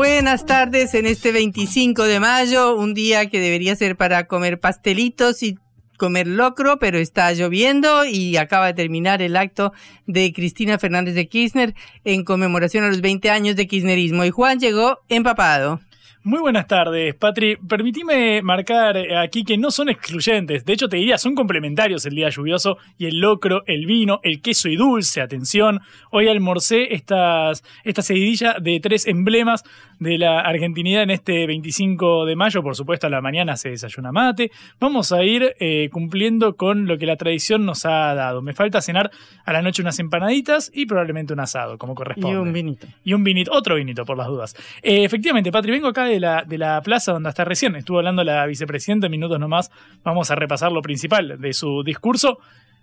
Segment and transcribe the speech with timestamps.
[0.00, 5.42] Buenas tardes en este 25 de mayo, un día que debería ser para comer pastelitos
[5.42, 5.58] y
[5.98, 9.74] comer locro, pero está lloviendo y acaba de terminar el acto
[10.06, 14.24] de Cristina Fernández de Kirchner en conmemoración a los 20 años de kirchnerismo.
[14.24, 15.80] Y Juan llegó empapado.
[16.22, 17.56] Muy buenas tardes, Patri.
[17.56, 20.66] Permitime marcar aquí que no son excluyentes.
[20.66, 24.42] De hecho, te diría, son complementarios el día lluvioso y el locro, el vino, el
[24.42, 25.22] queso y dulce.
[25.22, 29.64] Atención, hoy almorcé estas, esta seguidilla de tres emblemas
[29.98, 32.62] de la argentinidad en este 25 de mayo.
[32.62, 34.50] Por supuesto, a la mañana se desayuna mate.
[34.78, 38.42] Vamos a ir eh, cumpliendo con lo que la tradición nos ha dado.
[38.42, 39.10] Me falta cenar
[39.46, 42.36] a la noche unas empanaditas y probablemente un asado, como corresponde.
[42.36, 42.86] Y un vinito.
[43.04, 44.54] Y un vinito, otro vinito, por las dudas.
[44.82, 48.24] Eh, efectivamente, Patri, vengo acá de la, de la plaza donde hasta recién estuvo hablando
[48.24, 49.70] la vicepresidenta, en minutos nomás
[50.02, 52.38] vamos a repasar lo principal de su discurso.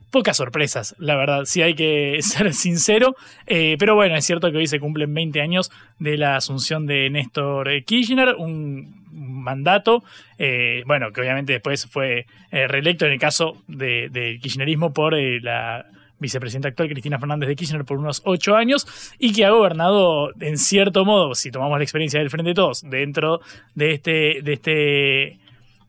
[0.09, 3.15] Pocas sorpresas, la verdad, si hay que ser sincero.
[3.45, 7.09] Eh, pero bueno, es cierto que hoy se cumplen 20 años de la asunción de
[7.09, 10.03] Néstor Kirchner, un mandato,
[10.37, 15.17] eh, bueno, que obviamente después fue eh, reelecto en el caso del de kirchnerismo por
[15.17, 15.87] la
[16.19, 18.87] vicepresidenta actual Cristina Fernández de Kirchner por unos ocho años
[19.19, 22.83] y que ha gobernado en cierto modo, si tomamos la experiencia del Frente de Todos,
[22.89, 23.41] dentro
[23.75, 25.39] de este, de este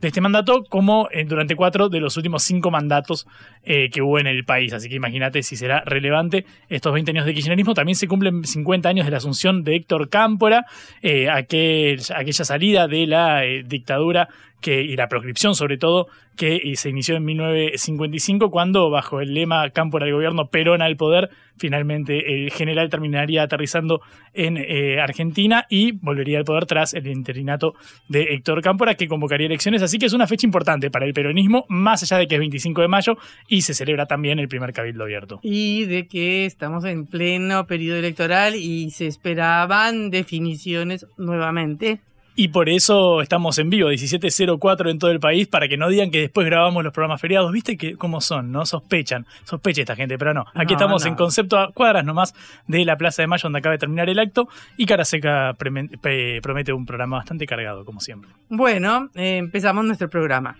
[0.00, 3.26] de este mandato como durante cuatro de los últimos cinco mandatos
[3.64, 4.72] eh, que hubo en el país.
[4.72, 7.74] Así que imagínate si será relevante estos 20 años de kirchnerismo.
[7.74, 10.66] También se cumplen 50 años de la asunción de Héctor Cámpora,
[11.02, 14.28] eh, aquel, aquella salida de la eh, dictadura
[14.60, 19.68] que, y la proscripción sobre todo, que se inició en 1955 cuando bajo el lema
[19.70, 24.00] Cámpora al gobierno, Perón al poder, finalmente el general terminaría aterrizando
[24.34, 27.74] en eh, Argentina y volvería al poder tras el interinato
[28.08, 31.66] de Héctor Cámpora que convocaría elecciones, así que es una fecha importante para el peronismo,
[31.68, 35.04] más allá de que es 25 de mayo y se celebra también el primer cabildo
[35.04, 35.40] abierto.
[35.42, 42.00] Y de que estamos en pleno periodo electoral y se esperaban definiciones nuevamente
[42.38, 46.12] y por eso estamos en vivo, 17.04 en todo el país, para que no digan
[46.12, 47.50] que después grabamos los programas feriados.
[47.50, 48.52] ¿Viste que cómo son?
[48.52, 48.64] ¿No?
[48.64, 50.46] Sospechan, sospecha esta gente, pero no.
[50.54, 52.36] Aquí estamos en concepto a cuadras nomás
[52.68, 54.48] de la Plaza de Mayo, donde acaba de terminar el acto.
[54.76, 58.30] Y Cara Seca promete un programa bastante cargado, como siempre.
[58.48, 60.56] Bueno, eh, empezamos nuestro programa.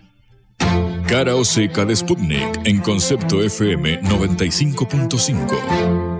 [1.07, 6.18] Cara o Seca de Sputnik en concepto FM 95.5.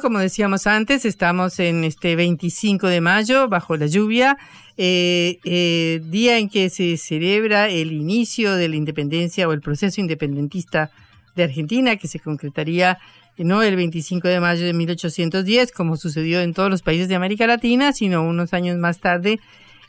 [0.00, 4.38] Como decíamos antes, estamos en este 25 de mayo, bajo la lluvia,
[4.78, 10.00] eh, eh, día en que se celebra el inicio de la independencia o el proceso
[10.00, 10.90] independentista
[11.36, 12.98] de Argentina, que se concretaría
[13.36, 17.46] no el 25 de mayo de 1810, como sucedió en todos los países de América
[17.46, 19.38] Latina, sino unos años más tarde,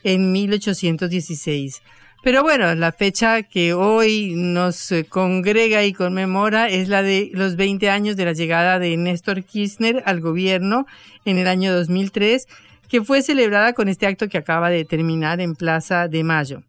[0.04, 1.82] en 1816.
[2.24, 7.90] Pero bueno, la fecha que hoy nos congrega y conmemora es la de los 20
[7.90, 10.86] años de la llegada de Néstor Kirchner al gobierno
[11.26, 12.48] en el año 2003,
[12.88, 16.62] que fue celebrada con este acto que acaba de terminar en Plaza de Mayo.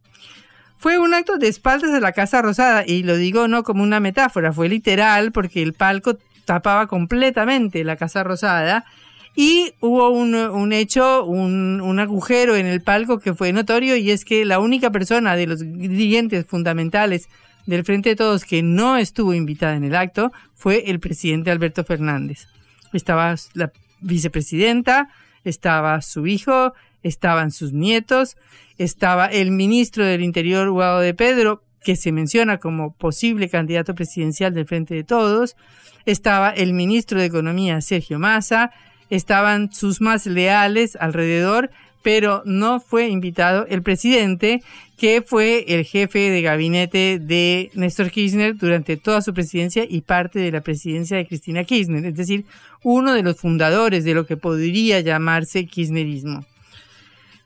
[0.79, 4.01] Fue un acto de espaldas a la Casa Rosada, y lo digo no como una
[4.01, 6.17] metáfora, fue literal porque el palco
[6.47, 8.87] tapaba completamente la Casa Rosada
[9.35, 14.45] y hubo un, hecho, un, agujero en el palco que fue notorio y es que
[14.45, 17.29] la única persona de los dirigentes fundamentales
[17.65, 21.83] del Frente de Todos que no estuvo invitada en el acto fue el presidente Alberto
[21.85, 22.47] Fernández.
[22.93, 25.09] Estaba la vicepresidenta,
[25.45, 28.37] estaba su hijo, estaban sus nietos,
[28.77, 34.53] estaba el ministro del Interior, Guado de Pedro, que se menciona como posible candidato presidencial
[34.53, 35.57] del Frente de Todos,
[36.05, 38.73] estaba el ministro de Economía, Sergio Massa,
[39.13, 41.71] estaban sus más leales alrededor,
[42.03, 44.63] pero no fue invitado el presidente,
[44.97, 50.39] que fue el jefe de gabinete de Néstor Kirchner durante toda su presidencia y parte
[50.39, 52.47] de la presidencia de Cristina Kirchner, es decir,
[52.83, 56.47] uno de los fundadores de lo que podría llamarse kirchnerismo.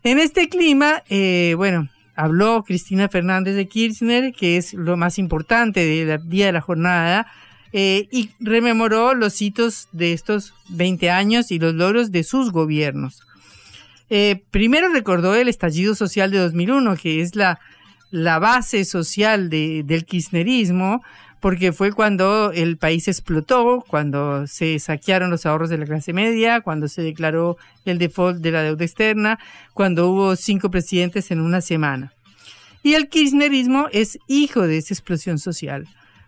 [0.05, 5.81] En este clima, eh, bueno, habló Cristina Fernández de Kirchner, que es lo más importante
[5.81, 7.27] del día de la jornada,
[7.73, 13.23] eh, y rememoró los hitos de estos 20 años y los logros de sus gobiernos.
[14.09, 17.59] Eh, primero recordó el estallido social de 2001, que es la,
[18.11, 21.03] la base social del kirchnerismo,
[21.41, 26.61] porque fue cuando el país explotó, cuando se saquearon los ahorros de la clase media,
[26.61, 29.39] cuando se declaró el default de la deuda externa,
[29.75, 32.13] cuando hubo cinco presidentes en una semana.
[32.83, 35.87] Y el kirchnerismo es hijo de esa explosión social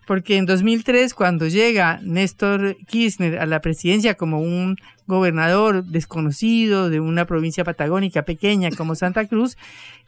[0.08, 4.76] porque en 2003, cuando llega Néstor Kirchner a la presidencia como un
[5.06, 9.58] gobernador desconocido de una provincia patagónica pequeña como Santa Cruz,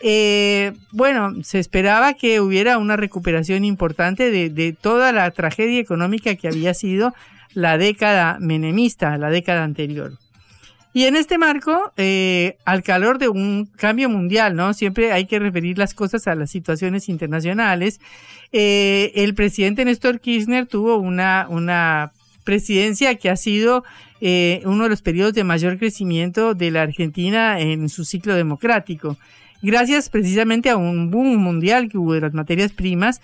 [0.01, 6.35] eh, bueno, se esperaba que hubiera una recuperación importante de, de toda la tragedia económica
[6.35, 7.13] que había sido
[7.53, 10.13] la década menemista, la década anterior.
[10.93, 14.75] Y en este marco, eh, al calor de un cambio mundial, ¿no?
[14.75, 18.01] Siempre hay que referir las cosas a las situaciones internacionales.
[18.53, 23.85] Eh, el presidente Néstor Kirchner tuvo una, una presidencia que ha sido
[24.21, 29.17] eh, uno de los periodos de mayor crecimiento de la Argentina en su ciclo democrático.
[29.63, 33.21] Gracias precisamente a un boom mundial que hubo de las materias primas,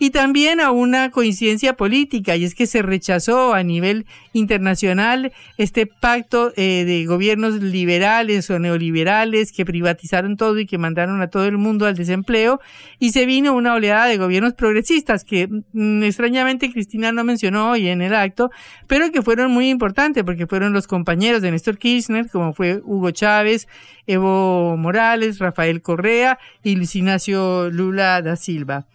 [0.00, 5.86] y también a una coincidencia política, y es que se rechazó a nivel internacional este
[5.86, 11.44] pacto eh, de gobiernos liberales o neoliberales que privatizaron todo y que mandaron a todo
[11.44, 12.60] el mundo al desempleo,
[12.98, 17.88] y se vino una oleada de gobiernos progresistas que mm, extrañamente Cristina no mencionó hoy
[17.88, 18.50] en el acto,
[18.86, 23.10] pero que fueron muy importantes porque fueron los compañeros de Néstor Kirchner, como fue Hugo
[23.10, 23.68] Chávez,
[24.06, 28.86] Evo Morales, Rafael Correa y Luis Ignacio Lula da Silva.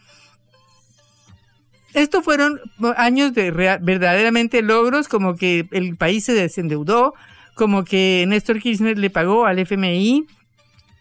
[1.96, 2.60] Estos fueron
[2.98, 7.14] años de verdaderamente logros, como que el país se desendeudó,
[7.54, 10.26] como que Néstor Kirchner le pagó al FMI,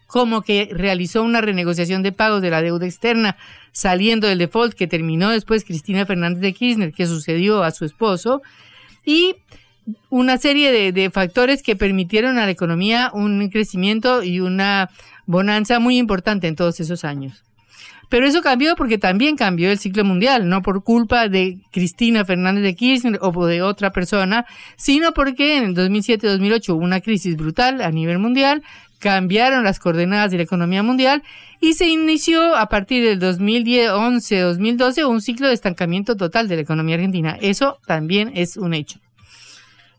[0.07, 3.35] como que realizó una renegociación de pagos de la deuda externa
[3.73, 8.41] saliendo del default que terminó después Cristina Fernández de Kirchner, que sucedió a su esposo,
[9.03, 9.35] y
[10.09, 14.89] una serie de, de, factores que permitieron a la economía un crecimiento y una
[15.25, 17.43] bonanza muy importante en todos esos años.
[18.09, 22.63] Pero eso cambió porque también cambió el ciclo mundial, no por culpa de Cristina Fernández
[22.63, 27.81] de Kirchner o de otra persona, sino porque en el 2007-2008 hubo una crisis brutal
[27.81, 28.63] a nivel mundial,
[28.99, 31.23] cambiaron las coordenadas de la economía mundial
[31.59, 36.95] y se inició a partir del 2011-2012 un ciclo de estancamiento total de la economía
[36.95, 37.37] argentina.
[37.41, 38.99] Eso también es un hecho.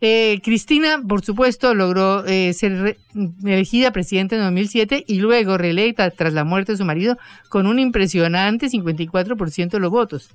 [0.01, 2.99] Eh, Cristina, por supuesto, logró eh, ser
[3.45, 7.17] elegida presidenta en 2007 y luego reelecta tras la muerte de su marido
[7.49, 10.31] con un impresionante 54% de los votos.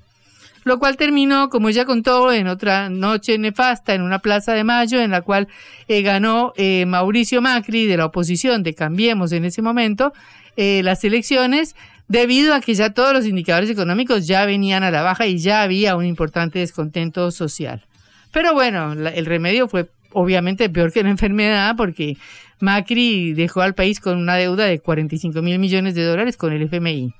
[0.64, 5.00] Lo cual terminó, como ella contó, en otra noche nefasta en una plaza de mayo
[5.02, 5.48] en la cual
[5.88, 6.54] eh, ganó
[6.86, 10.14] Mauricio Macri de la oposición de Cambiemos en ese momento
[10.58, 11.76] las elecciones
[12.08, 15.64] debido a que ya todos los indicadores económicos ya venían a la baja y ya
[15.64, 17.84] había un importante descontento social.
[18.32, 22.18] Pero bueno, el remedio fue obviamente peor que la enfermedad porque
[22.60, 26.64] Macri dejó al país con una deuda de 45 mil millones de dólares con el
[26.64, 27.14] FMI.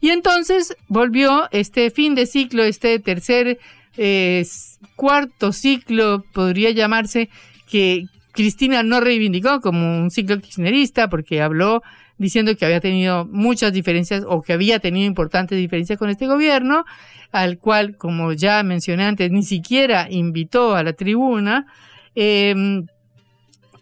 [0.00, 3.58] Y entonces volvió este fin de ciclo, este tercer,
[3.96, 4.46] eh,
[4.96, 7.28] cuarto ciclo, podría llamarse,
[7.70, 11.82] que Cristina no reivindicó como un ciclo kirchnerista porque habló
[12.20, 16.84] diciendo que había tenido muchas diferencias o que había tenido importantes diferencias con este gobierno,
[17.32, 21.66] al cual, como ya mencioné antes, ni siquiera invitó a la tribuna.
[22.14, 22.86] Em,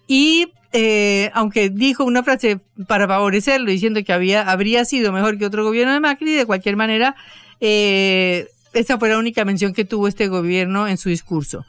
[0.07, 5.45] y eh, aunque dijo una frase para favorecerlo, diciendo que había, habría sido mejor que
[5.45, 7.16] otro gobierno de Macri, de cualquier manera,
[7.61, 11.64] eh, esa fue la única mención que tuvo este gobierno en su discurso.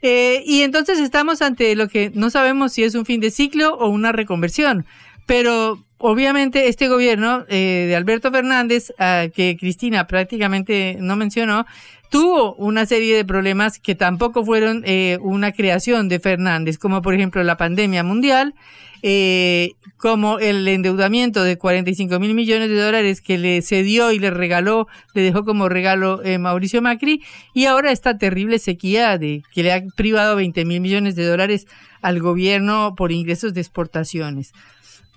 [0.00, 3.74] Eh, y entonces estamos ante lo que no sabemos si es un fin de ciclo
[3.74, 4.86] o una reconversión.
[5.26, 11.66] Pero obviamente este gobierno eh, de Alberto Fernández, ah, que Cristina prácticamente no mencionó,
[12.10, 17.14] tuvo una serie de problemas que tampoco fueron eh, una creación de Fernández, como por
[17.14, 18.54] ejemplo la pandemia mundial,
[19.02, 24.30] eh, como el endeudamiento de 45 mil millones de dólares que le cedió y le
[24.30, 29.72] regaló, le dejó como regalo Mauricio Macri, y ahora esta terrible sequía de que le
[29.72, 31.66] ha privado 20 mil millones de dólares
[32.02, 34.52] al gobierno por ingresos de exportaciones.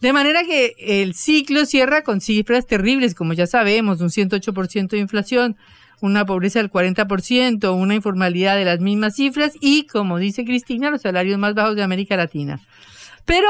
[0.02, 4.98] De manera que el ciclo cierra con cifras terribles, como ya sabemos, un 108% de
[4.98, 5.58] inflación,
[6.02, 11.02] una pobreza del 40%, una informalidad de las mismas cifras y, como dice Cristina, los
[11.02, 12.62] salarios más bajos de América Latina.
[13.26, 13.48] Pero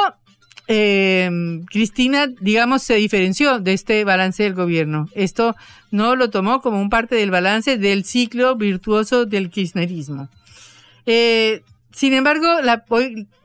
[0.67, 1.29] eh,
[1.69, 5.07] Cristina, digamos, se diferenció de este balance del gobierno.
[5.13, 5.55] Esto
[5.91, 10.29] no lo tomó como un parte del balance del ciclo virtuoso del kirchnerismo.
[11.05, 12.85] Eh, sin embargo, la,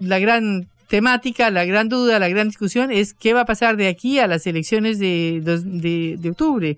[0.01, 3.89] la gran temática, la gran duda, la gran discusión es qué va a pasar de
[3.89, 6.77] aquí a las elecciones de, de, octubre.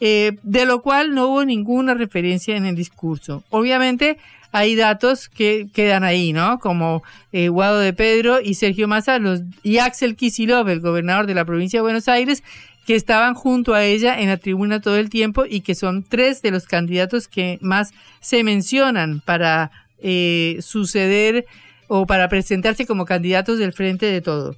[0.00, 3.44] Eh, de lo cual no hubo ninguna referencia en el discurso.
[3.50, 4.18] Obviamente
[4.52, 6.58] hay datos que quedan ahí, ¿no?
[6.58, 11.34] Como eh, Guado de Pedro y Sergio Massa los, y Axel Kicillof, el gobernador de
[11.34, 12.44] la provincia de Buenos Aires,
[12.86, 16.42] que estaban junto a ella en la tribuna todo el tiempo y que son tres
[16.42, 21.46] de los candidatos que más se mencionan para eh, suceder
[21.88, 24.56] o para presentarse como candidatos del frente de todo.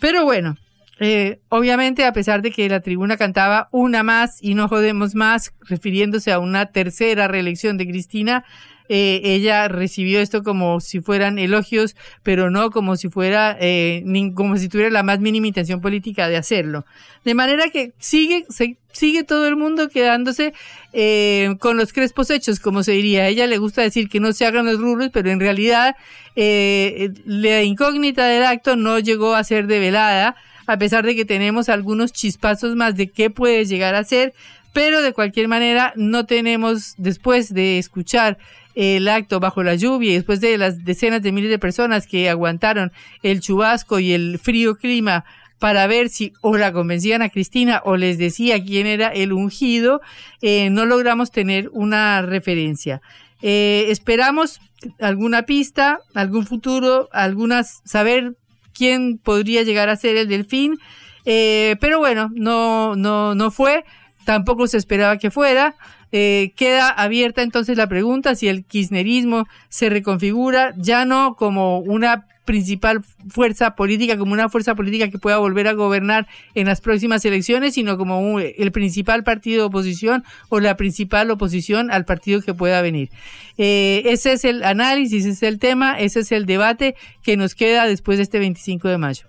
[0.00, 0.56] Pero bueno,
[1.00, 5.52] eh, obviamente, a pesar de que la tribuna cantaba una más y no jodemos más,
[5.60, 8.44] refiriéndose a una tercera reelección de Cristina,
[8.88, 14.04] eh, ella recibió esto como si fueran elogios, pero no como si fuera, eh,
[14.34, 16.84] como si tuviera la más mínima intención política de hacerlo.
[17.24, 18.46] De manera que sigue,
[18.92, 20.54] sigue todo el mundo quedándose
[20.92, 23.28] eh, con los crespos hechos, como se diría.
[23.28, 25.96] Ella le gusta decir que no se hagan los rulos, pero en realidad
[26.36, 30.36] eh, la incógnita del acto no llegó a ser develada
[30.68, 34.34] a pesar de que tenemos algunos chispazos más de qué puede llegar a ser,
[34.74, 38.36] pero de cualquier manera no tenemos, después de escuchar
[38.78, 42.30] el acto bajo la lluvia y después de las decenas de miles de personas que
[42.30, 42.92] aguantaron
[43.24, 45.24] el chubasco y el frío clima
[45.58, 50.00] para ver si o la convencían a Cristina o les decía quién era el ungido,
[50.42, 53.02] eh, no logramos tener una referencia.
[53.42, 54.60] Eh, esperamos
[55.00, 58.36] alguna pista, algún futuro, algunas, saber
[58.72, 60.78] quién podría llegar a ser el delfín.
[61.24, 63.84] Eh, pero bueno, no, no, no fue,
[64.28, 65.74] tampoco se esperaba que fuera.
[66.12, 72.26] Eh, queda abierta entonces la pregunta si el kirchnerismo se reconfigura ya no como una
[72.44, 77.24] principal fuerza política, como una fuerza política que pueda volver a gobernar en las próximas
[77.24, 82.52] elecciones, sino como el principal partido de oposición o la principal oposición al partido que
[82.52, 83.08] pueda venir.
[83.56, 87.54] Eh, ese es el análisis, ese es el tema, ese es el debate que nos
[87.54, 89.26] queda después de este 25 de mayo.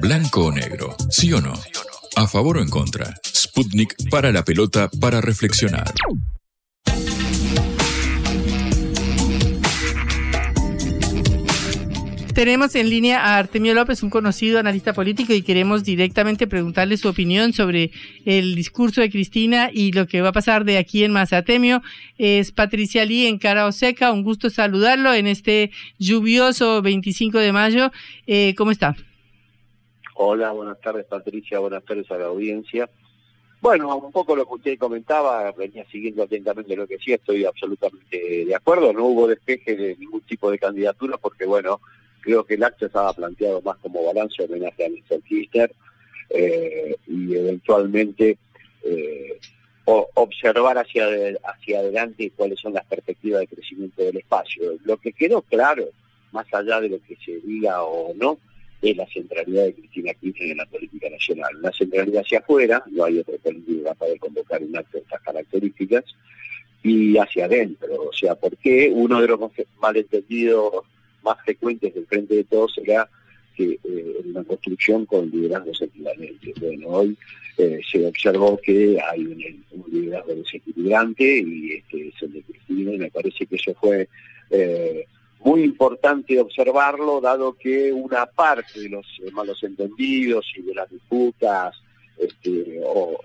[0.00, 1.54] Blanco o negro, sí o no.
[2.18, 3.14] A favor o en contra.
[3.24, 5.86] Sputnik para la pelota para reflexionar.
[12.34, 17.06] Tenemos en línea a Artemio López, un conocido analista político, y queremos directamente preguntarle su
[17.06, 17.92] opinión sobre
[18.24, 21.32] el discurso de Cristina y lo que va a pasar de aquí en más.
[21.32, 21.82] Artemio
[22.16, 25.70] es Patricia Lee en Cara Oseca, un gusto saludarlo en este
[26.00, 27.92] lluvioso 25 de mayo.
[28.26, 28.96] Eh, ¿Cómo está?
[30.20, 32.90] Hola, buenas tardes Patricia, buenas tardes a la audiencia.
[33.60, 38.44] Bueno, un poco lo que usted comentaba, venía siguiendo atentamente lo que sí, estoy absolutamente
[38.44, 41.80] de acuerdo, no hubo despeje de ningún tipo de candidatura porque, bueno,
[42.20, 45.72] creo que el acto estaba planteado más como balance homenaje a Néstor Kirchner
[46.30, 48.38] eh, y eventualmente
[48.82, 49.38] eh,
[49.84, 51.06] observar hacia,
[51.44, 54.78] hacia adelante cuáles son las perspectivas de crecimiento del espacio.
[54.82, 55.84] Lo que quedó claro,
[56.32, 58.40] más allá de lo que se diga o no,
[58.80, 61.50] es la centralidad de Cristina Kirchner en la política nacional.
[61.60, 65.22] La centralidad hacia afuera, no hay otro político capaz de convocar un acto de estas
[65.22, 66.04] características,
[66.82, 68.08] y hacia adentro.
[68.08, 69.40] O sea, porque uno de los
[69.80, 70.84] malentendidos
[71.22, 73.08] más frecuentes del frente de todos será
[73.56, 76.54] que eh, una construcción con liderazgos equivalentes.
[76.60, 77.16] Bueno, hoy
[77.56, 82.98] eh, se observó que hay un, liderazgo desequilibrante y este es el de Cristina y
[82.98, 84.08] me parece que eso fue
[84.50, 85.06] eh,
[85.40, 91.76] muy importante observarlo, dado que una parte de los malos entendidos y de las disputas
[92.18, 93.18] este, o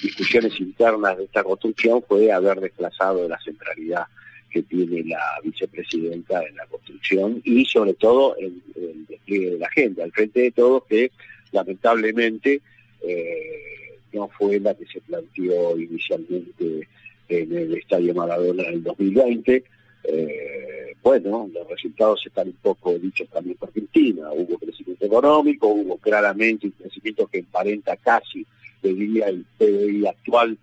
[0.00, 4.06] discusiones internas de esta construcción fue haber desplazado de la centralidad
[4.50, 8.62] que tiene la vicepresidenta en la construcción y sobre todo el
[9.08, 11.10] despliegue de la gente, al frente de todos que
[11.50, 12.60] lamentablemente
[13.02, 16.88] eh, no fue la que se planteó inicialmente
[17.28, 19.64] en el Estadio Maradona en el 2020,
[20.04, 24.30] eh, bueno, los resultados están un poco dichos también por Cristina.
[24.32, 28.46] Hubo crecimiento económico, hubo claramente un crecimiento que emparenta casi,
[28.82, 30.58] diría, el PBI actual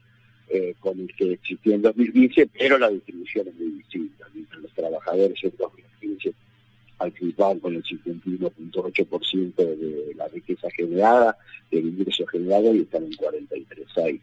[0.50, 4.26] eh, con el que existió en 2015, pero la distribución es muy distinta.
[4.34, 6.34] Mientras los trabajadores en 2015
[7.00, 11.38] alcanzaban con el 51.8% de la riqueza generada,
[11.72, 14.20] del ingreso generado, y están en 43.6.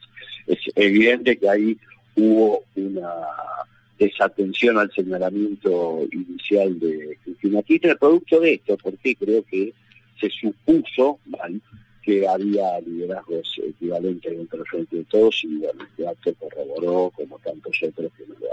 [0.46, 1.78] Es evidente que ahí
[2.14, 3.16] hubo una
[3.98, 9.72] desatención al señalamiento inicial de Cristina Kirchner, producto de esto, porque creo que
[10.20, 11.18] se supuso
[12.02, 17.38] que había liderazgos equivalentes dentro del frente de todos y bueno, este acto corroboró como
[17.38, 18.48] tantos otros que no lo.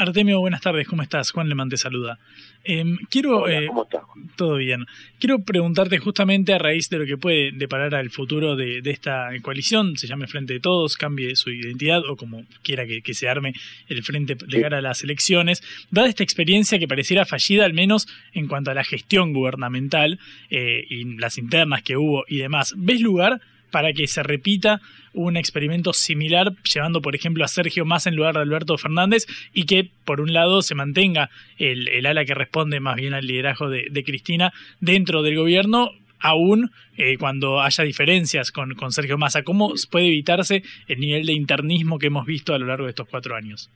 [0.00, 1.30] Artemio, buenas tardes, ¿cómo estás?
[1.30, 2.18] Juan Lemán te saluda.
[2.64, 4.00] Em, quiero, Hola, ¿Cómo estás?
[4.34, 4.86] Todo bien.
[5.18, 9.98] Quiero preguntarte justamente a raíz de lo que puede deparar al futuro de, esta coalición,
[9.98, 13.52] se llame Frente de Todos, cambie su identidad o como quiera que, se arme
[13.88, 18.08] el frente de cara a las elecciones, dada esta experiencia que pareciera fallida al menos
[18.32, 23.02] en cuanto a la gestión gubernamental eh, y las internas que hubo y demás, ¿ves
[23.02, 24.80] lugar para que se repita
[25.12, 29.64] un experimento similar, llevando por ejemplo a Sergio más en lugar de Alberto Fernández, y
[29.64, 34.04] que por un lado se mantenga el, ala que responde más bien al liderazgo de,
[34.04, 39.42] Cristina dentro del gobierno, aún eh, cuando haya diferencias con, con Sergio Massa.
[39.42, 43.08] ¿Cómo puede evitarse el nivel de internismo que hemos visto a lo largo de estos
[43.08, 43.70] cuatro años?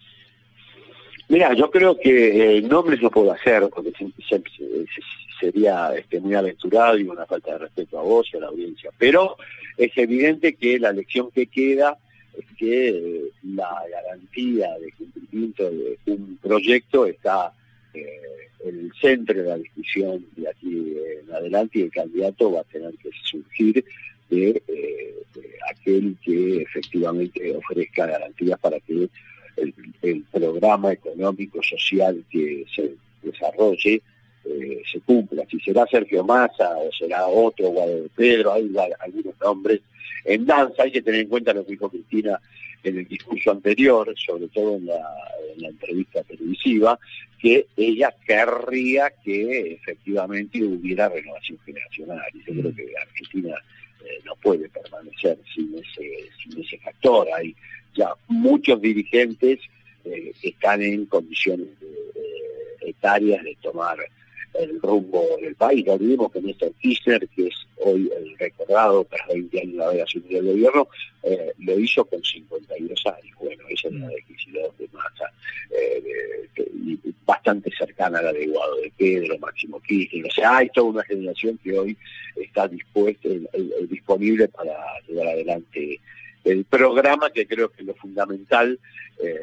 [1.29, 3.93] Mira, yo creo que eh, nombres no puedo hacer, porque
[5.41, 8.91] sería este, muy aventurado y una falta de respeto a vos y a la audiencia.
[8.99, 9.37] Pero
[9.77, 11.97] es evidente que la lección que queda
[12.37, 17.53] es que eh, la garantía de cumplimiento de un proyecto está
[17.95, 22.61] eh, en el centro de la discusión de aquí en adelante y el candidato va
[22.61, 23.85] a tener que surgir
[24.31, 25.15] de, eh,
[25.71, 29.09] aquel que efectivamente ofrezca garantías para que
[29.57, 34.03] el programa económico social que se desarrolle
[34.45, 35.45] eh, se cumpla.
[35.51, 38.71] Si será Sergio Massa o será otro, Guadalupe Pedro, hay
[39.01, 39.81] algunos nombres
[40.25, 40.83] en danza.
[40.83, 42.39] Hay que tener en cuenta lo que dijo Cristina
[42.83, 45.01] en el discurso anterior, sobre todo en la,
[45.57, 46.99] entrevista televisiva,
[47.39, 52.21] que ella querría que efectivamente hubiera renovación generacional.
[52.35, 53.57] Y yo creo que Argentina
[54.05, 57.27] eh, no puede permanecer sin ese, sin ese factor.
[57.37, 57.55] Hay
[57.95, 59.61] ya muchos dirigentes
[60.05, 61.69] eh, que están en condiciones
[62.81, 63.99] etarias de tomar
[64.55, 65.85] el rumbo del país.
[65.87, 70.03] No olvidemos que Néstor Kirchner, que es hoy el recordado tras 20 años de haber
[70.03, 70.89] asumido el gobierno,
[71.23, 73.37] eh, lo hizo con 52 años.
[73.39, 75.33] Bueno, esa es una decisión de masa
[75.71, 76.03] eh,
[77.27, 80.27] bastante cercana a la de Pedro, Máximo Kirchner.
[80.27, 81.97] O sea, hay toda una generación que hoy
[82.37, 83.29] está dispuesta,
[83.89, 84.75] disponible para
[85.07, 86.01] llevar adelante
[86.45, 88.79] el programa, que creo que es lo fundamental
[89.23, 89.39] eh,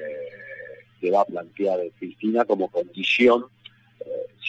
[1.00, 3.46] que va a plantear Cristina como condición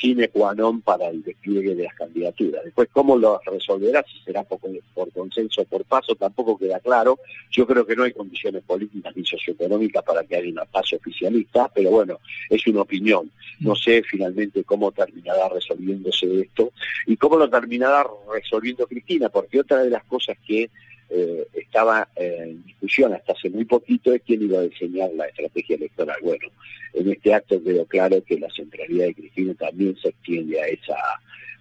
[0.03, 2.65] sine qua non para el despliegue de las candidaturas.
[2.65, 4.03] Después, ¿cómo lo resolverá?
[4.03, 4.59] Si será por,
[4.95, 7.21] por consenso o por paso, tampoco queda claro.
[7.51, 11.71] Yo creo que no hay condiciones políticas ni socioeconómicas para que haya una paso oficialista,
[11.73, 12.19] pero bueno,
[12.51, 13.31] es una opinión.
[13.61, 16.73] No sé finalmente cómo terminará resolviéndose esto
[17.07, 20.71] y cómo lo terminará resolviendo Cristina, porque otra de las cosas que
[21.14, 25.77] eh, estaba en discusión hasta hace muy poquito es quién iba a diseñar la estrategia
[25.77, 26.16] electoral.
[26.22, 26.48] Bueno,
[26.94, 30.96] en este acto quedó claro que la centralidad de Cristina también se extiende a esa,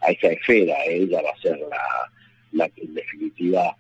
[0.02, 0.76] a esa esfera.
[0.88, 2.12] Ella va a ser la,
[2.54, 3.76] la en definitiva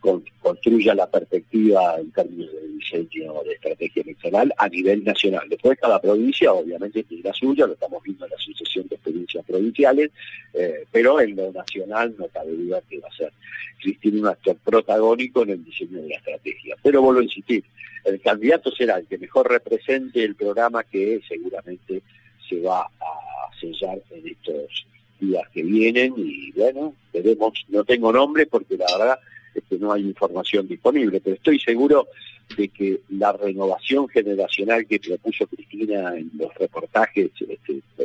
[0.00, 5.48] construya la perspectiva en términos de diseño de estrategia electoral a nivel nacional.
[5.48, 9.44] Después cada provincia obviamente tiene la suya, lo estamos viendo en la sucesión de experiencias
[9.44, 10.10] provinciales,
[10.54, 13.32] eh, pero en lo nacional no cabe duda que va a ser
[13.80, 16.76] Cristina un actor protagónico en el diseño de la estrategia.
[16.82, 17.64] Pero vuelvo a insistir,
[18.04, 22.02] el candidato será el que mejor represente el programa que seguramente
[22.48, 24.86] se va a sellar en estos
[25.18, 29.18] días que vienen y bueno, veremos, no tengo nombre porque la verdad
[29.58, 32.08] es que no hay información disponible, pero estoy seguro
[32.56, 38.04] de que la renovación generacional que propuso Cristina en los reportajes este, eh,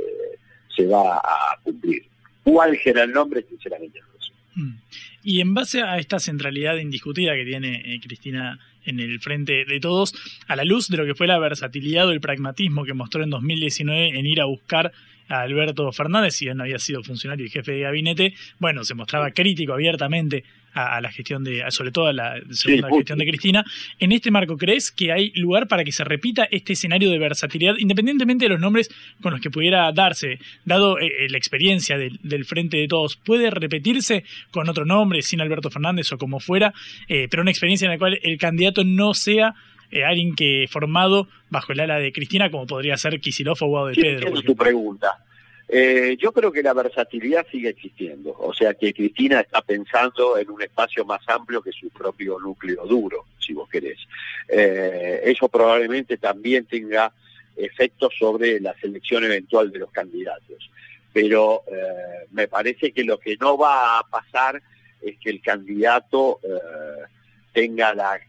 [0.75, 2.03] se va a cumplir.
[2.43, 3.45] ¿Cuál será el nombre?
[3.47, 4.31] Sinceramente no lo sé.
[4.55, 4.77] Mm.
[5.23, 9.79] Y en base a esta centralidad indiscutida que tiene eh, Cristina en el frente de
[9.79, 10.15] todos,
[10.47, 13.29] a la luz de lo que fue la versatilidad o el pragmatismo que mostró en
[13.29, 14.91] 2019 en ir a buscar
[15.31, 19.31] a Alberto Fernández, si no había sido funcionario y jefe de gabinete, bueno, se mostraba
[19.31, 23.65] crítico abiertamente a, la gestión de, sobre todo a la segunda gestión de Cristina.
[23.99, 27.75] En este marco, ¿crees que hay lugar para que se repita este escenario de versatilidad,
[27.77, 28.89] independientemente de los nombres
[29.21, 33.15] con los que pudiera darse, dado eh, eh, la experiencia del Frente de Todos?
[33.15, 36.73] ¿Puede repetirse con otro nombre, sin Alberto Fernández o como fuera,
[37.07, 39.53] eh, pero una experiencia en la cual el candidato no sea
[39.91, 43.95] eh, alguien que formado bajo el ala de Cristina, como podría ser Kisilov o de
[43.95, 44.17] Sí, Pedro.
[44.17, 45.17] entiendo tu pregunta.
[45.73, 50.49] Eh, yo creo que la versatilidad sigue existiendo, o sea que Cristina está pensando en
[50.49, 53.97] un espacio más amplio que su propio núcleo duro, si vos querés.
[54.49, 57.13] Eh, eso probablemente también tenga
[57.55, 60.69] efectos sobre la selección eventual de los candidatos,
[61.13, 64.61] pero eh, me parece que lo que no va a pasar
[65.01, 67.05] es que el candidato eh,
[67.53, 68.19] tenga la,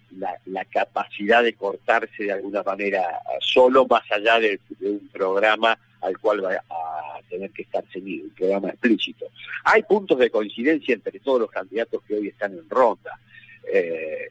[0.71, 6.45] capacidad de cortarse de alguna manera solo más allá de, de un programa al cual
[6.45, 9.27] va a tener que estar seguido, un programa explícito.
[9.65, 13.19] Hay puntos de coincidencia entre todos los candidatos que hoy están en ronda.
[13.73, 14.29] Eh,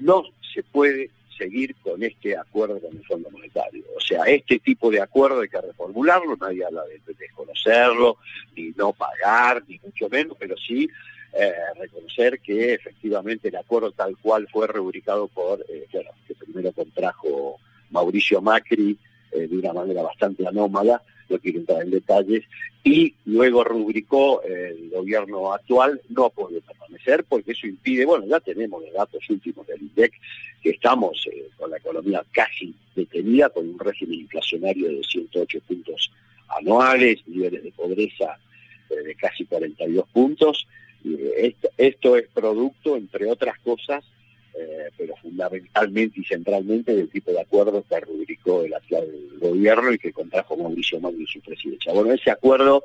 [0.00, 0.24] no
[0.54, 3.84] se puede seguir con este acuerdo con el Fondo Monetario.
[3.96, 8.18] O sea, este tipo de acuerdo hay que reformularlo, nadie habla de desconocerlo,
[8.56, 10.88] ni no pagar, ni mucho menos, pero sí
[11.32, 16.72] eh, reconocer que efectivamente el acuerdo tal cual fue rubricado por, eh, bueno, que primero
[16.72, 17.58] contrajo
[17.90, 18.98] Mauricio Macri
[19.32, 22.44] eh, de una manera bastante anómala, no quiero entrar en detalles,
[22.82, 28.82] y luego rubricó el gobierno actual, no puede permanecer porque eso impide, bueno, ya tenemos
[28.82, 30.14] los datos últimos del INDEC,
[30.62, 36.10] que estamos con la economía casi detenida, con un régimen inflacionario de 108 puntos
[36.48, 38.38] anuales, niveles de pobreza
[38.88, 40.66] de casi 42 puntos.
[41.76, 44.04] Esto, es producto, entre otras cosas,
[44.54, 49.06] eh, pero fundamentalmente y centralmente del tipo de acuerdo que rubricó el actual
[49.38, 51.92] gobierno y que contrajo Mauricio Macri su presidencia.
[51.92, 52.82] Bueno, ese acuerdo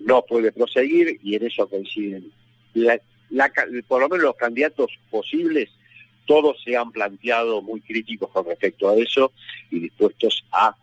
[0.00, 2.30] no puede proseguir y en eso coinciden.
[2.74, 3.50] La- la
[3.88, 5.70] por lo menos los candidatos posibles,
[6.26, 9.32] todos se han planteado muy críticos con respecto a eso
[9.70, 10.76] y dispuestos a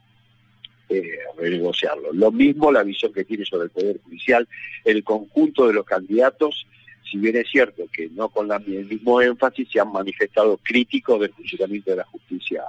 [0.90, 1.04] eh,
[1.38, 2.12] renegociarlo.
[2.14, 4.48] Lo mismo la visión que tiene sobre el Poder Judicial,
[4.86, 6.66] el conjunto de los candidatos,
[7.10, 11.20] si bien es cierto que no con la- el mismo énfasis, se han manifestado críticos
[11.22, 12.64] del funcionamiento de la justicia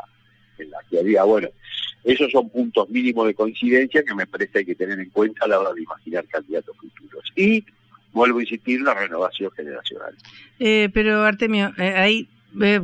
[0.59, 1.25] en la actualidad.
[1.25, 1.49] Bueno,
[2.05, 5.49] esos son puntos mínimos de coincidencia que me parece hay que tener en cuenta a
[5.49, 7.25] la hora de imaginar candidatos futuros.
[7.35, 7.65] Y,
[8.13, 10.15] vuelvo a insistir, la renovación generacional.
[10.61, 12.29] Eh, pero Artemio, eh, ahí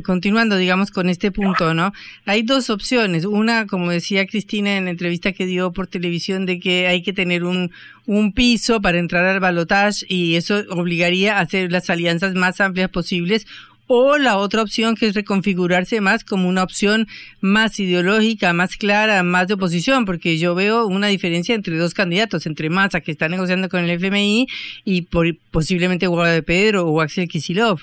[0.03, 1.93] continuando, digamos, con este punto, ¿no?
[2.25, 3.25] Hay dos opciones.
[3.25, 7.13] Una, como decía Cristina en la entrevista que dio por televisión, de que hay que
[7.13, 7.71] tener un,
[8.05, 12.89] un piso para entrar al balotaje y eso obligaría a hacer las alianzas más amplias
[12.89, 13.47] posibles.
[13.93, 17.09] O la otra opción que es reconfigurarse más como una opción
[17.41, 22.45] más ideológica, más clara, más de oposición, porque yo veo una diferencia entre dos candidatos,
[22.45, 24.47] entre Massa, que está negociando con el FMI,
[24.85, 27.81] y por, posiblemente Guado de Pedro o Axel Kisilov.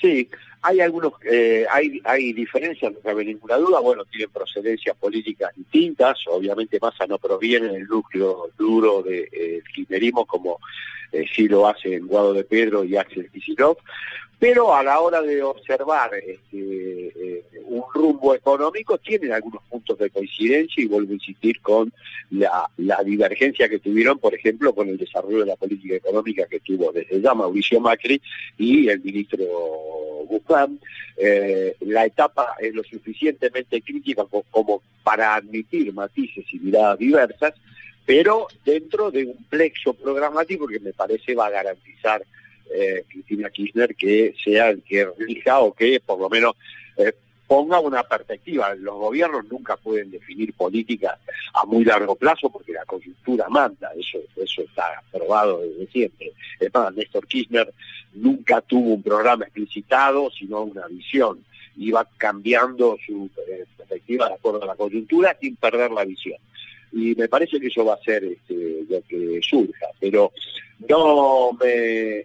[0.00, 0.28] Sí,
[0.62, 6.18] hay algunos, eh, hay, hay diferencias, no cabe ninguna duda, bueno, tienen procedencias políticas distintas,
[6.26, 10.58] obviamente Massa no proviene del núcleo duro del de, kirchnerismo como
[11.12, 13.78] eh, sí lo hacen Guado de Pedro y Axel Kicillof,
[14.40, 20.08] pero a la hora de observar este, eh, un rumbo económico tienen algunos puntos de
[20.08, 21.92] coincidencia y vuelvo a insistir con
[22.30, 22.66] la,
[23.04, 27.20] divergencia que tuvieron, por ejemplo, con el desarrollo de la política económica que tuvo desde
[27.20, 28.20] ya Mauricio Macri
[28.56, 29.44] y el ministro
[30.26, 30.80] Guzmán.
[31.18, 37.52] Eh, la etapa es lo suficientemente crítica como para admitir matices y miradas diversas,
[38.10, 42.20] pero dentro de un plexo programático que me parece va a garantizar
[42.68, 46.56] eh, Cristina Kirchner que sea el que rija o que por lo menos
[46.96, 47.12] eh,
[47.46, 48.74] ponga una perspectiva.
[48.74, 51.20] Los gobiernos nunca pueden definir políticas
[51.54, 56.32] a muy largo plazo porque la coyuntura manda, eso, eso está probado desde siempre.
[56.58, 57.72] Es más, Néstor Kirchner
[58.14, 61.44] nunca tuvo un programa explicitado, sino una visión.
[61.76, 66.40] Iba cambiando su eh, perspectiva de acuerdo a la coyuntura sin perder la visión.
[66.92, 70.32] Y me parece que eso va a ser este, lo que surja, pero
[70.88, 72.24] no me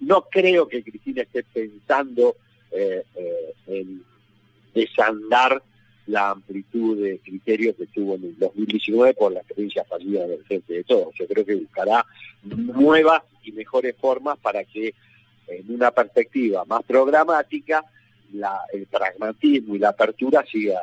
[0.00, 2.36] no, creo que Cristina esté pensando
[2.70, 4.02] eh, eh, en
[4.74, 5.62] desandar
[6.06, 10.74] la amplitud de criterios que tuvo en el 2019 por la experiencia fallida del frente
[10.74, 11.14] de todos.
[11.18, 12.06] Yo creo que buscará
[12.44, 14.94] nuevas y mejores formas para que
[15.48, 17.84] en una perspectiva más programática
[18.32, 20.80] la, el pragmatismo y la apertura siga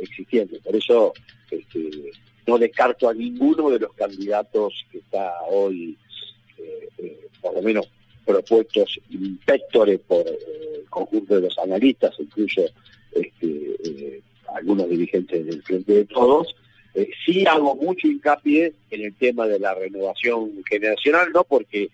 [0.00, 0.58] existiendo.
[0.60, 1.12] Por eso
[1.50, 2.12] este,
[2.46, 5.96] no descarto a ninguno de los candidatos que está hoy,
[6.58, 7.88] eh, eh, por lo menos
[8.24, 10.38] propuestos inspectores por eh,
[10.76, 12.62] el conjunto de los analistas, incluso
[13.12, 14.22] este,
[14.54, 16.54] algunos dirigentes del Frente de Todos.
[17.24, 21.90] Sí hago mucho hincapié en el tema de la renovación generacional, no porque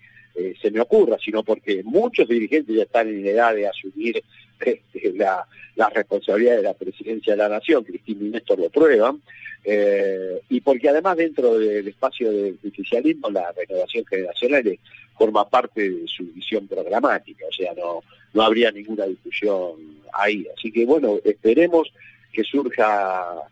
[0.60, 4.22] se me ocurra, sino porque muchos dirigentes ya están en edad de asumir
[4.60, 5.46] este, la,
[5.94, 9.22] responsabilidad de la presidencia de la nación, Cristina y Néstor lo prueban,
[9.64, 14.78] eh, y porque además dentro del espacio del oficialismo la renovación generacional
[15.16, 18.02] forma parte de su visión programática, o sea, no,
[18.34, 19.72] no habría ninguna discusión
[20.12, 20.46] ahí.
[20.56, 21.92] Así que bueno, esperemos
[22.32, 23.42] que surja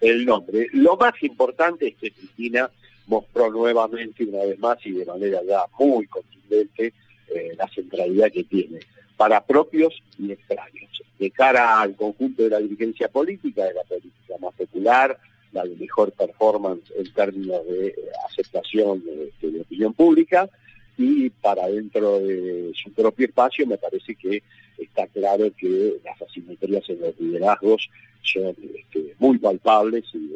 [0.00, 0.68] el nombre.
[0.72, 2.70] Lo más importante es que Cristina
[3.06, 6.92] mostró nuevamente, una vez más y de manera ya muy contundente,
[7.34, 8.80] eh, la centralidad que tiene
[9.16, 11.02] para propios y extraños.
[11.18, 15.18] De cara al conjunto de la dirigencia política, de la política más popular,
[15.52, 17.94] la de mejor performance en términos de eh,
[18.28, 20.48] aceptación de, opinión pública,
[20.96, 24.42] y para dentro de su propio espacio me parece que
[24.78, 27.88] está claro que las asimetrías en los liderazgos
[28.22, 30.30] son este, muy palpables y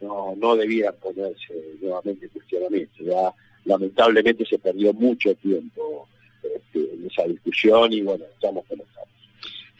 [0.00, 3.04] no, no debieran ponerse nuevamente en cuestionamiento.
[3.04, 3.34] Ya
[3.68, 6.08] lamentablemente se perdió mucho tiempo
[6.42, 8.78] este, en esa discusión y bueno, estamos con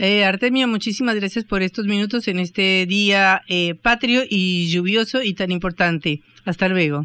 [0.00, 5.34] eh, Artemio, muchísimas gracias por estos minutos en este día eh, patrio y lluvioso y
[5.34, 6.20] tan importante.
[6.44, 7.04] Hasta luego.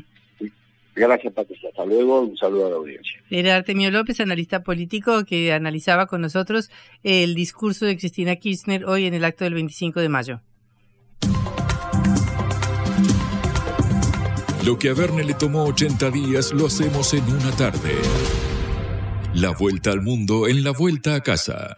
[0.95, 1.69] Gracias, Patricia.
[1.69, 2.21] Hasta luego.
[2.21, 3.19] Un saludo a la audiencia.
[3.31, 6.69] Era Artemio López, analista político, que analizaba con nosotros
[7.01, 10.41] el discurso de Cristina Kirchner hoy en el acto del 25 de mayo.
[14.65, 17.95] Lo que a Verne le tomó 80 días lo hacemos en una tarde.
[19.33, 21.75] La vuelta al mundo en la vuelta a casa.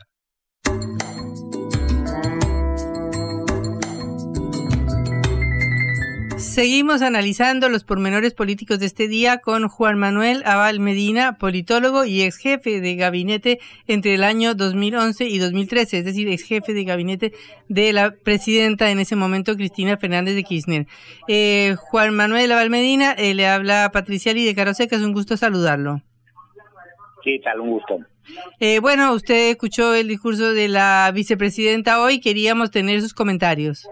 [6.56, 12.22] Seguimos analizando los pormenores políticos de este día con Juan Manuel Aval Medina, politólogo y
[12.22, 16.86] ex jefe de gabinete entre el año 2011 y 2013, es decir, ex jefe de
[16.86, 17.34] gabinete
[17.68, 20.88] de la presidenta en ese momento, Cristina Fernández de Kirchner.
[21.28, 25.36] Eh, Juan Manuel Aval Medina, eh, le habla Patricia Lee de Caroseca, es un gusto
[25.36, 26.04] saludarlo.
[27.22, 27.60] ¿Qué tal?
[27.60, 28.00] Un gusto.
[28.62, 33.90] Eh, bueno, usted escuchó el discurso de la vicepresidenta hoy, queríamos tener sus comentarios.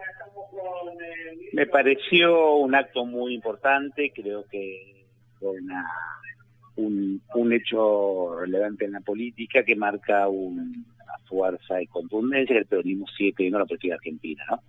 [1.53, 5.05] Me pareció un acto muy importante, creo que
[5.39, 5.85] fue una,
[6.77, 10.63] un, un hecho relevante en la política que marca una
[11.27, 14.59] fuerza y contundencia que el peronismo sigue teniendo la política argentina, ¿no?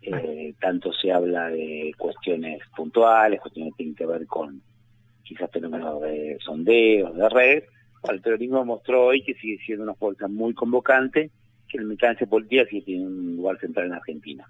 [0.00, 4.62] Eh, tanto se habla de cuestiones puntuales, cuestiones que tienen que ver con
[5.24, 7.64] quizás fenómenos de sondeos, de red.
[8.08, 11.32] El peronismo mostró hoy que sigue siendo una fuerza muy convocante,
[11.68, 14.46] que la militancia política sigue tiene un lugar central en Argentina.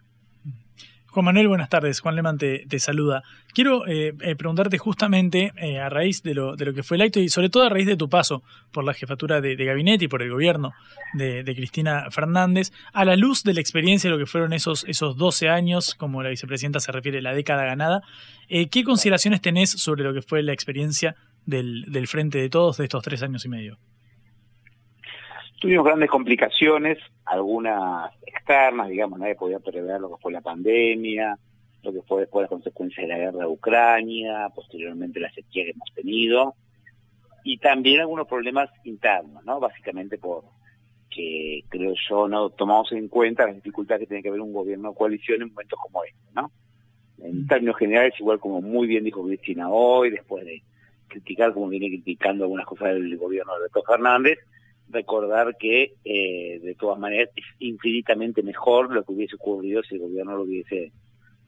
[1.12, 2.00] Juan Manuel, buenas tardes.
[2.00, 3.22] Juan Leman te, saluda.
[3.52, 7.02] Quiero eh, eh, preguntarte justamente eh, a raíz de lo, de lo que fue el
[7.02, 10.08] acto y sobre todo a raíz de tu paso por la jefatura de, gabinete y
[10.08, 10.72] por el gobierno
[11.12, 15.18] de, Cristina Fernández, a la luz de la experiencia de lo que fueron esos, esos
[15.18, 18.00] 12 años, como la vicepresidenta se refiere, la década ganada,
[18.48, 22.84] ¿qué consideraciones tenés sobre lo que fue la experiencia del, del Frente de Todos de
[22.84, 23.78] estos tres años y medio?
[25.62, 31.38] Tuvimos grandes complicaciones, algunas externas, digamos, nadie podía prever lo que fue la pandemia,
[31.84, 35.70] lo que fue después las consecuencias de la guerra de Ucrania, posteriormente la sequía que
[35.70, 36.56] hemos tenido,
[37.44, 39.60] y también algunos problemas internos, ¿no?
[39.60, 40.42] Básicamente por
[41.08, 44.88] que creo yo no tomamos en cuenta las dificultades que tiene que haber un gobierno
[44.90, 46.50] de coalición en momentos como este, ¿no?
[47.18, 50.60] En términos generales, igual como muy bien dijo Cristina hoy, después de
[51.06, 54.40] criticar como viene criticando algunas cosas del gobierno de Alberto Fernández,
[54.92, 60.02] recordar que eh, de todas maneras es infinitamente mejor lo que hubiese ocurrido si el
[60.02, 60.92] gobierno lo hubiese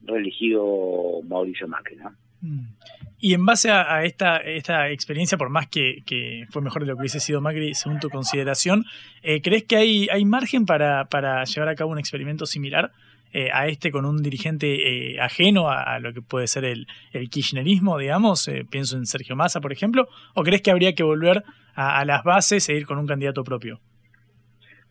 [0.02, 1.96] reelegido Mauricio Macri.
[1.96, 2.10] ¿no?
[2.40, 2.74] Mm.
[3.18, 6.02] Y en base a, esta, esta experiencia, por más que,
[6.50, 8.84] fue mejor de lo que hubiese sido Macri, según tu consideración,
[9.22, 12.92] eh, ¿crees que hay, hay margen para, para llevar a cabo un experimento similar?
[13.36, 17.98] Eh, a este con un dirigente ajeno a, lo que puede ser el, el kirchnerismo,
[17.98, 21.42] digamos, pienso en Sergio Massa, por ejemplo, o crees que habría que volver
[21.74, 23.80] a, las bases e ir con un candidato propio?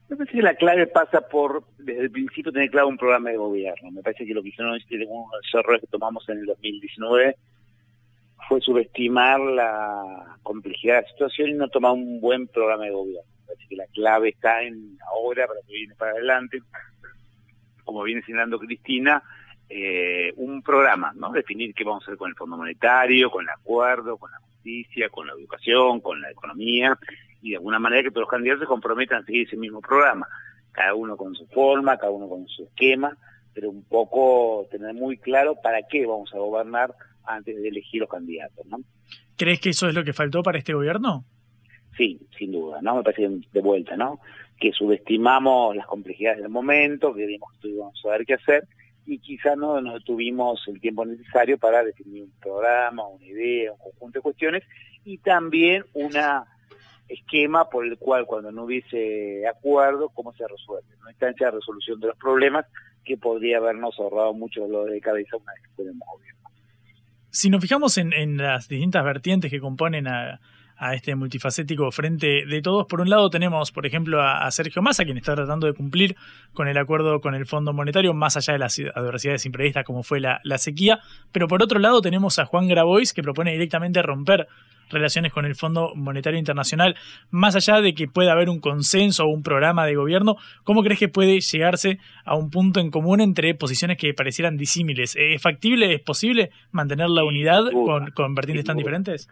[0.09, 3.37] Me parece que la clave pasa por, desde el principio, tener claro un programa de
[3.37, 3.91] gobierno.
[3.91, 7.35] Me parece que lo que hicieron uno de los errores que tomamos en el 2019
[8.47, 13.31] fue subestimar la complejidad de la situación y no tomar un buen programa de gobierno.
[13.39, 16.59] Me parece que la clave está en ahora, para que viene para adelante,
[17.83, 19.23] como viene señalando Cristina,
[19.69, 21.31] eh, un programa, ¿no?
[21.31, 24.39] Definir qué vamos a hacer con el Fondo Monetario, con el acuerdo, con la
[25.11, 26.97] con la educación, con la economía,
[27.41, 30.27] y de alguna manera que todos los candidatos se comprometan a seguir ese mismo programa,
[30.71, 33.17] cada uno con su forma, cada uno con su esquema,
[33.53, 36.93] pero un poco tener muy claro para qué vamos a gobernar
[37.25, 38.65] antes de elegir los candidatos.
[38.67, 38.77] ¿no?
[39.35, 41.25] ¿Crees que eso es lo que faltó para este gobierno?
[41.97, 42.95] Sí, sin duda, ¿no?
[42.95, 44.19] Me parece de vuelta, ¿no?
[44.63, 48.65] Que subestimamos las complejidades del momento, que digamos que íbamos a saber qué hacer,
[49.05, 54.19] y quizá no, tuvimos el tiempo necesario para definir un programa, una idea, un conjunto
[54.19, 54.63] de cuestiones
[55.03, 56.13] y también un
[57.09, 61.99] esquema por el cual cuando no hubiese acuerdo, cómo se resuelve, una instancia de resolución
[61.99, 62.65] de los problemas
[63.03, 66.49] que podría habernos ahorrado mucho dolor de cabeza una vez que tenemos gobierno.
[67.31, 70.39] Si nos fijamos en, las distintas vertientes que componen a,
[70.83, 72.85] a este multifacético frente de todos.
[72.87, 76.15] Por un lado tenemos, por ejemplo, a, Sergio Massa, quien está tratando de cumplir
[76.51, 80.19] con el acuerdo con el Fondo Monetario, más allá de las adversidades imprevistas como fue
[80.19, 80.99] la, la sequía.
[81.31, 84.47] Pero por otro lado tenemos a Juan Grabois, que propone directamente romper
[84.89, 86.95] relaciones con el Fondo Monetario Internacional,
[87.31, 90.99] más allá de que pueda haber un consenso o un programa de gobierno, ¿cómo crees
[90.99, 95.15] que puede llegarse a un punto en común entre posiciones que parecieran disímiles?
[95.17, 99.29] ¿Es factible, es posible mantener la unidad con, con vertientes tan diferentes?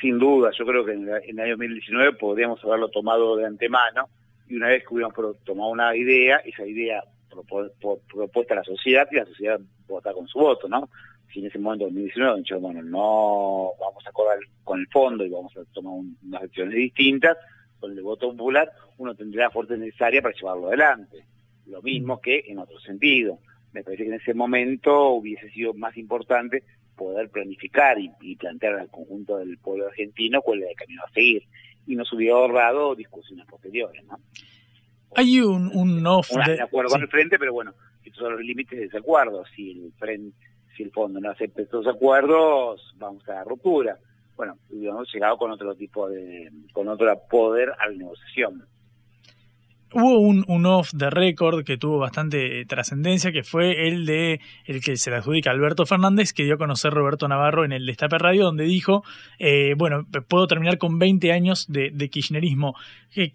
[0.00, 4.08] Sin duda, yo creo que en, el año 2019 podríamos haberlo tomado de antemano
[4.48, 7.02] y una vez que hubiéramos tomado una idea, esa idea
[8.12, 10.88] propuesta a la sociedad y la sociedad vota con su voto, ¿no?
[11.34, 15.24] si en ese momento, en 2019, dicho, bueno, no vamos a acordar con el fondo
[15.24, 17.36] y vamos a tomar unas acciones distintas,
[17.80, 21.24] con el voto popular uno tendría la fuerza necesaria para llevarlo adelante.
[21.66, 23.38] Lo mismo que en otro sentido.
[23.72, 26.62] Me parece que en ese momento hubiese sido más importante
[26.96, 31.44] poder planificar y, plantear al conjunto del pueblo argentino cuál era el camino a seguir.
[31.86, 34.18] Y nos hubiera ahorrado discusiones posteriores, ¿no?
[35.16, 36.60] Hay un, un off de...
[36.60, 39.44] acuerdo con el frente, pero bueno, estos son los límites de ese acuerdo.
[39.54, 40.36] Si el frente
[40.76, 43.98] si el fondo no acepta estos acuerdos, vamos a la ruptura.
[44.36, 48.66] Bueno, hemos llegado con otro tipo de, con otro poder a la negociación.
[49.96, 54.82] Hubo un, off de récord que tuvo bastante eh, trascendencia, que fue el de el
[54.82, 58.18] que se le adjudica Alberto Fernández, que dio a conocer Roberto Navarro en el Destape
[58.18, 59.04] Radio, donde dijo,
[59.38, 62.74] eh, bueno, puedo terminar con 20 años de, kirchnerismo.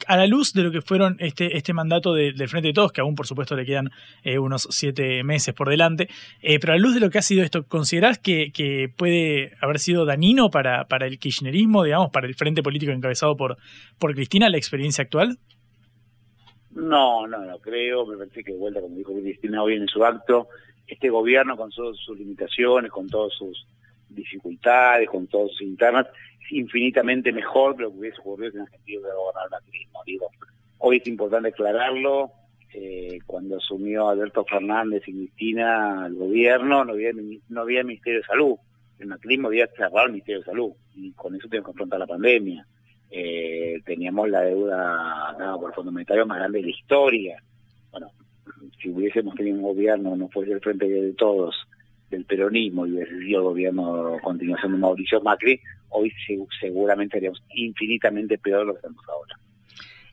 [0.08, 3.00] a la luz de lo que fueron este, este mandato del Frente de Todos, que
[3.00, 3.92] aún por supuesto le quedan
[4.26, 6.10] eh, unos siete meses por delante,
[6.42, 9.80] pero a la luz de lo que ha sido esto, ¿considerás que, que puede haber
[9.80, 13.58] sido dañino para, para el kirchnerismo, digamos, para el frente político encabezado por,
[13.98, 15.40] por Cristina, la experiencia actual?
[16.72, 18.06] No, no, no creo.
[18.06, 20.48] Me parece que de vuelta, como dijo Cristina hoy en su acto,
[20.88, 23.68] este gobierno con todas sus limitaciones, con todas sus
[24.10, 26.08] dificultades, con todas sus internas,
[26.44, 30.04] es infinitamente mejor de lo que hubiese ocurrido en Argentina de gobernar el macrismo.
[30.06, 30.32] Digo,
[30.80, 32.32] hoy es importante aclararlo.
[32.72, 37.12] Eh, cuando asumió Alberto Fernández y Cristina el gobierno, no había,
[37.50, 38.56] no había Ministerio de Salud.
[39.00, 42.08] El macrismo había cerrado el Ministerio de Salud y con eso tenemos que afrontar la
[42.08, 42.68] pandemia
[43.12, 47.44] eh, teníamos la deuda dada por el Fondo Monetario más grande de la historia.
[47.92, 48.12] Bueno,
[48.82, 51.56] si hubiésemos tenido un gobierno, no fuese el frente de todos,
[52.10, 56.12] del peronismo y hubiese sido gobierno continuación de Mauricio Macri, hoy
[56.60, 59.40] seguramente seríamos infinitamente peor de lo que estamos ahora.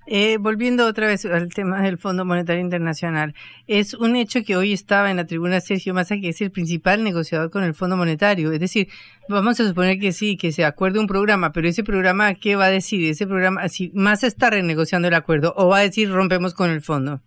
[0.09, 3.35] Eh, volviendo otra vez al tema del Fondo Monetario Internacional,
[3.67, 7.03] es un hecho que hoy estaba en la tribuna Sergio Massa, que es el principal
[7.03, 8.53] negociador con el Fondo Monetario.
[8.53, 8.87] Es decir,
[9.29, 12.67] vamos a suponer que sí, que se acuerde un programa, pero ese programa, ¿qué va
[12.67, 13.05] a decir?
[13.11, 16.83] Ese programa, si Massa está renegociando el acuerdo, o va a decir rompemos con el
[16.83, 17.21] fondo.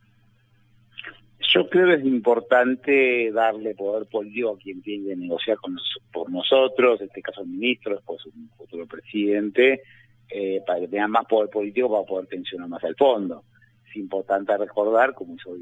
[1.54, 5.76] Yo creo que es importante darle poder político a quien tiene que negociar con
[6.14, 9.82] por nosotros, en este caso el ministro, después un futuro presidente,
[10.30, 13.44] eh, para que tengan más poder político para poder tensionar más al fondo.
[13.90, 15.56] Es importante recordar, como hizo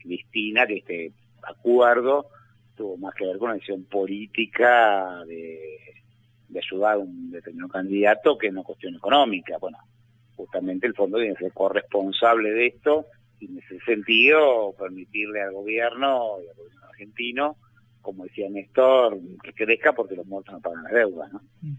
[0.00, 2.28] Cristina, que este acuerdo
[2.76, 5.78] tuvo más que ver con la decisión política de,
[6.56, 9.58] ayudar a un determinado candidato que no cuestión económica.
[9.58, 9.78] Bueno,
[10.36, 13.06] justamente el fondo tiene que ser corresponsable de esto
[13.40, 17.56] y en ese sentido permitirle al gobierno y al gobierno argentino,
[18.00, 21.28] como decía Néstor, que crezca porque los muertos no pagan la deuda.
[21.32, 21.40] ¿no?
[21.62, 21.76] Mm.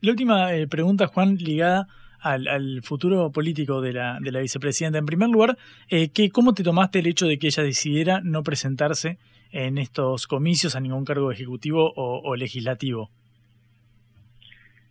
[0.00, 1.88] La última eh, pregunta, Juan, ligada
[2.20, 4.98] al, futuro político de la, de la, vicepresidenta.
[4.98, 5.56] En primer lugar,
[5.88, 9.18] eh, ¿cómo te tomaste el hecho de que ella decidiera no presentarse
[9.50, 13.10] en estos comicios a ningún cargo ejecutivo o, legislativo?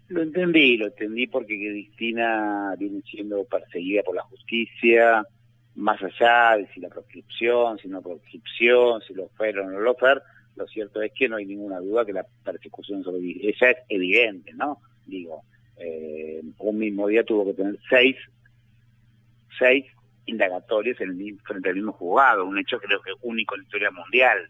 [0.09, 5.23] Lo entendí, lo entendí porque Cristina viene siendo perseguida por la justicia,
[5.75, 9.95] más allá de si la proscripción, si no proscripción, si lo fueron o no lo
[9.95, 10.23] fueron,
[10.55, 14.53] lo cierto es que no hay ninguna duda que la persecución sobre ella es evidente,
[14.53, 14.79] ¿no?
[15.07, 15.43] Digo,
[15.77, 18.15] eh, un mismo día tuvo que tener seis,
[19.57, 19.85] seis
[20.25, 23.91] indagatorios en el, frente al mismo juzgado, un hecho creo que único en la historia
[23.91, 24.49] mundial.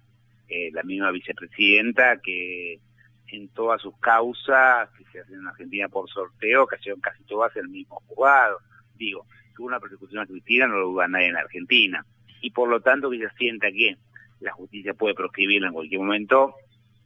[0.49, 2.79] Eh, la misma vicepresidenta que
[3.27, 7.67] en todas sus causas que se hacen en Argentina por sorteo, cayeron casi todas el
[7.67, 8.59] mismo juzgado.
[8.95, 12.05] Digo, tuvo una persecución a Cristina, no lo duda nadie en Argentina.
[12.41, 13.97] Y por lo tanto que ella sienta que
[14.39, 16.55] la justicia puede proscribirlo en cualquier momento,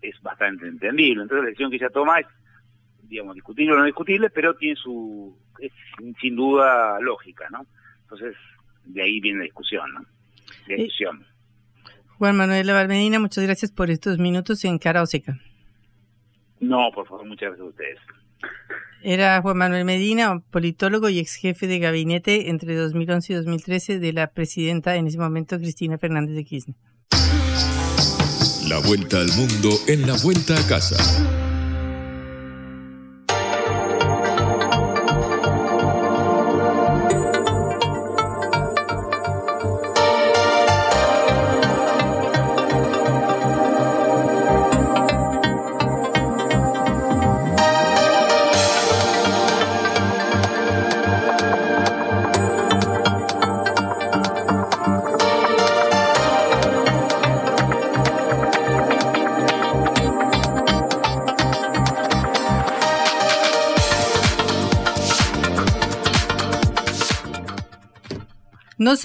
[0.01, 1.23] es bastante entendible.
[1.23, 2.27] Entonces la decisión que ella toma es
[3.11, 5.71] digamos, discutible o no discutible, pero tiene su, es
[6.21, 7.65] sin duda lógica, ¿no?
[8.03, 8.35] Entonces,
[8.85, 9.99] de ahí viene la discusión, ¿no?
[10.67, 11.25] La eh, discusión.
[12.17, 15.37] Juan Manuel Medina, muchas gracias por estos minutos en Cara o Seca.
[16.61, 17.99] No, por favor, muchas gracias a ustedes.
[19.03, 24.13] Era Juan Manuel Medina, politólogo y ex jefe de gabinete entre 2011 y 2013 de
[24.13, 26.77] la presidenta en ese momento, Cristina Fernández de Kirchner.
[28.69, 31.40] La vuelta al mundo en la vuelta a casa.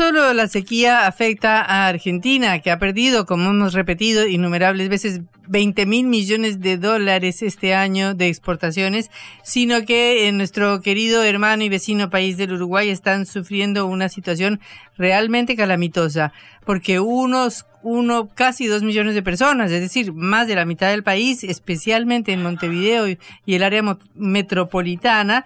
[0.06, 5.84] Solo la sequía afecta a Argentina, que ha perdido, como hemos repetido innumerables veces, 20
[5.84, 9.10] mil millones de dólares este año de exportaciones,
[9.42, 14.60] sino que en nuestro querido hermano y vecino país del Uruguay están sufriendo una situación
[14.96, 16.32] realmente calamitosa,
[16.64, 21.02] porque unos, uno, casi dos millones de personas, es decir, más de la mitad del
[21.02, 23.82] país, especialmente en Montevideo y el área
[24.14, 25.44] metropolitana,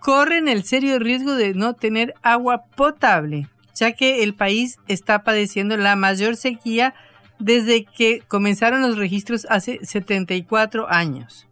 [0.00, 5.76] corren el serio riesgo de no tener agua potable ya que el país está padeciendo
[5.76, 6.94] la mayor sequía
[7.38, 11.48] desde que comenzaron los registros hace 74 años.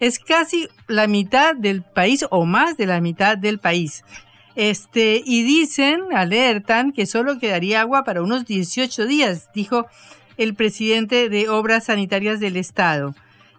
[0.00, 4.04] Es casi la mitad del país o más de la mitad del país.
[4.54, 9.86] Este, y dicen, alertan que solo quedaría agua para unos 18 días, dijo
[10.36, 13.14] el presidente de Obras Sanitarias del Estado.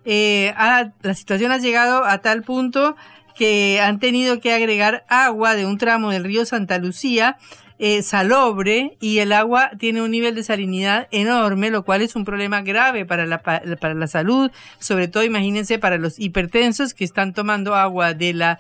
[0.06, 0.54] Eh,
[1.02, 2.96] la situación ha llegado a tal punto
[3.36, 7.38] que han tenido que agregar agua de un tramo del río Santa Lucía
[7.78, 12.24] eh, salobre y el agua tiene un nivel de salinidad enorme, lo cual es un
[12.24, 17.34] problema grave para la, para la salud, sobre todo imagínense para los hipertensos que están
[17.34, 18.60] tomando agua de la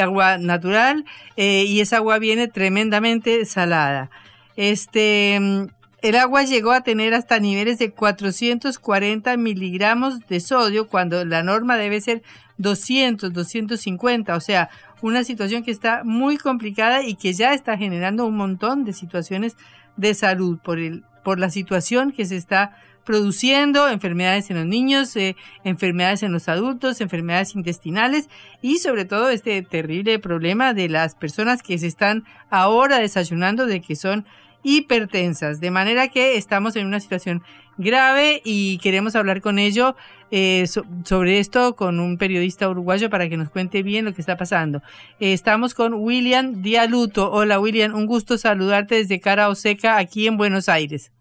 [0.00, 1.04] agua natural
[1.36, 4.10] eh, y esa agua viene tremendamente salada.
[4.56, 5.36] Este,
[6.02, 11.76] el agua llegó a tener hasta niveles de 440 miligramos de sodio cuando la norma
[11.76, 12.22] debe ser
[12.62, 14.70] 200, 250, o sea,
[15.02, 19.56] una situación que está muy complicada y que ya está generando un montón de situaciones
[19.96, 25.16] de salud por, el, por la situación que se está produciendo, enfermedades en los niños,
[25.16, 25.34] eh,
[25.64, 28.28] enfermedades en los adultos, enfermedades intestinales
[28.60, 33.80] y sobre todo este terrible problema de las personas que se están ahora desayunando de
[33.80, 34.24] que son
[34.62, 35.60] hipertensas.
[35.60, 37.42] De manera que estamos en una situación
[37.78, 39.96] grave y queremos hablar con ello
[40.30, 40.66] eh,
[41.04, 44.82] sobre esto con un periodista uruguayo para que nos cuente bien lo que está pasando.
[45.20, 47.30] Eh, estamos con William Dialuto.
[47.30, 51.12] Hola William, un gusto saludarte desde Cara Oseca aquí en Buenos Aires.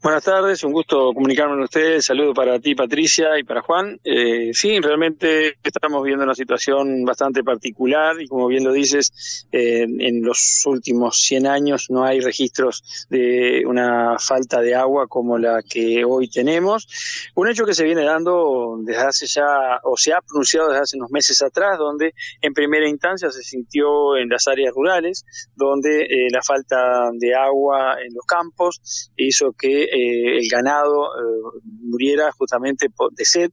[0.00, 2.04] Buenas tardes, un gusto comunicarme con ustedes.
[2.04, 3.98] Saludo para ti, Patricia, y para Juan.
[4.04, 9.82] Eh, sí, realmente estamos viendo una situación bastante particular y como bien lo dices, eh,
[9.82, 15.62] en los últimos 100 años no hay registros de una falta de agua como la
[15.62, 16.86] que hoy tenemos.
[17.34, 20.96] Un hecho que se viene dando desde hace ya, o se ha pronunciado desde hace
[20.98, 25.24] unos meses atrás, donde en primera instancia se sintió en las áreas rurales,
[25.56, 31.60] donde eh, la falta de agua en los campos hizo que eh, el ganado eh,
[31.82, 33.50] muriera justamente de sed,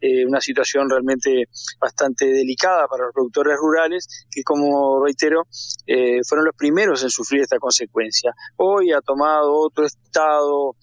[0.00, 1.48] eh, una situación realmente
[1.80, 5.42] bastante delicada para los productores rurales que, como reitero,
[6.26, 8.32] fueron los primeros en sufrir esta consecuencia.
[8.56, 10.76] Hoy ha tomado otro estado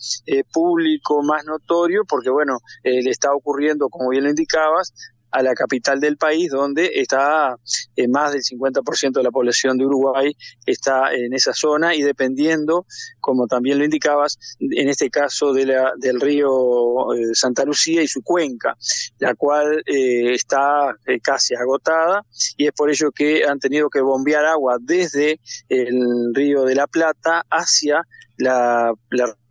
[0.52, 4.94] público más notorio porque, bueno, le está ocurriendo, como bien lo indicabas,
[5.32, 7.56] a la capital del país, donde está
[7.96, 12.86] eh, más del 50% de la población de Uruguay está en esa zona y dependiendo,
[13.20, 18.08] como también lo indicabas, en este caso de la, del río eh, Santa Lucía y
[18.08, 18.78] su cuenca,
[19.20, 22.26] la cual eh, está casi agotada
[22.58, 26.88] y es por ello que han tenido que bombear agua desde el río de la
[26.88, 28.06] Plata hacia
[28.42, 28.94] la,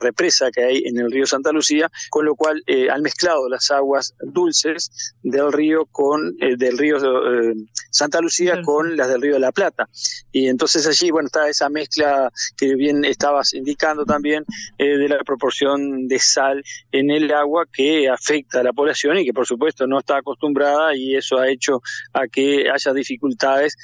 [0.03, 3.71] represa que hay en el río Santa Lucía, con lo cual eh, han mezclado las
[3.71, 7.53] aguas dulces del río con eh, del río eh,
[7.91, 9.91] Santa Lucía con las del río de la Plata.
[10.33, 14.45] Y entonces allí, bueno, está esa mezcla que bien estabas indicando también
[14.79, 16.63] de la proporción de sal
[16.93, 20.97] en el agua que afecta a la población y que por supuesto no está acostumbrada
[20.97, 21.83] y eso ha hecho
[22.15, 23.77] a que haya dificultades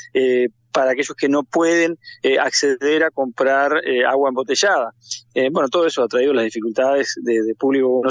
[0.77, 4.93] para aquellos que no pueden eh, acceder a comprar eh, agua embotellada.
[5.33, 8.03] Eh, bueno, todo eso ha traído las dificultades de, de público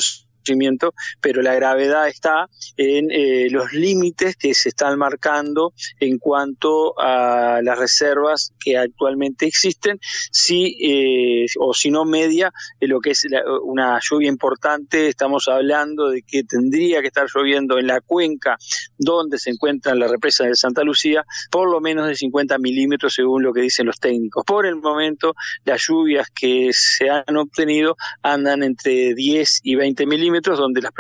[1.22, 7.62] pero la gravedad está en eh, los límites que se están marcando en cuanto a
[7.64, 10.00] las reservas que actualmente existen,
[10.32, 13.26] si eh, o si no media lo que es
[13.64, 18.58] una lluvia importante, estamos hablando de que tendría que estar lloviendo en la cuenca
[18.98, 23.44] donde se encuentra la represa de Santa Lucía, por lo menos de 50 milímetros según
[23.44, 24.44] lo que dicen los técnicos.
[24.46, 30.35] Por el momento, las lluvias que se han obtenido andan entre 10 y 20 milímetros
[30.42, 30.92] donde las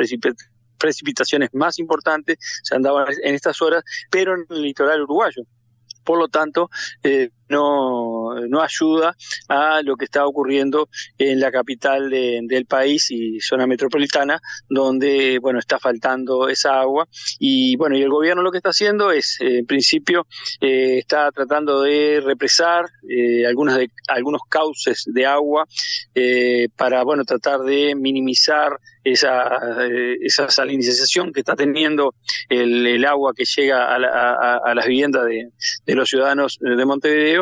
[0.78, 5.44] precipitaciones más importantes se han dado en estas horas, pero en el litoral uruguayo.
[6.04, 6.70] Por lo tanto,
[7.04, 9.16] eh, no, no ayuda
[9.48, 14.39] a lo que está ocurriendo en la capital del país y zona metropolitana,
[14.70, 17.08] donde bueno está faltando esa agua.
[17.39, 20.28] Y bueno, y el gobierno lo que está haciendo es, eh, en principio,
[20.62, 25.66] eh, está tratando de represar eh, algunas de, algunos cauces de agua
[26.76, 29.60] para bueno tratar de minimizar esa,
[30.22, 32.16] esa salinización que está teniendo
[32.50, 35.50] el, agua que llega a, a las viviendas de,
[35.86, 37.35] de los ciudadanos de Montevideo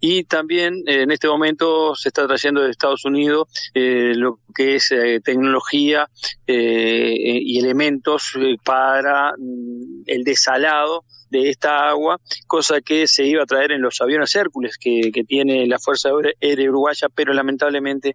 [0.00, 4.76] y también eh, en este momento se está trayendo de Estados Unidos eh, lo que
[4.76, 6.08] es eh, tecnología
[6.46, 8.32] y elementos
[8.64, 14.00] para mm, el desalado de esta agua, cosa que se iba a traer en los
[14.00, 16.10] aviones Hércules que, que tiene la Fuerza
[16.40, 18.14] Aérea Uruguaya, pero lamentablemente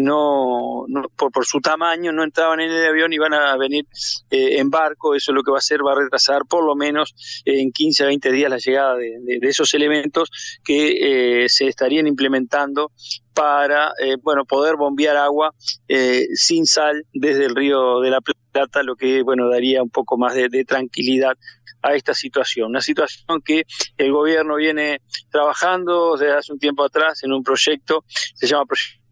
[0.00, 0.86] no,
[1.16, 3.86] por, por, su tamaño no entraban en el avión y van a venir
[4.30, 7.14] eh, en barco, eso lo que va a hacer va a retrasar por lo menos
[7.44, 10.30] en 15 a 20 días la llegada de, esos elementos
[10.64, 12.90] que eh, se estarían implementando
[13.34, 15.52] para eh, bueno poder bombear agua
[15.88, 18.20] eh, sin sal desde el río de la
[18.52, 21.36] Plata, lo que bueno daría un poco más de tranquilidad
[21.84, 22.70] a esta situación.
[22.70, 23.64] Una situación que
[23.96, 29.04] el gobierno viene trabajando desde hace un tiempo atrás en un proyecto, se llama Proyecto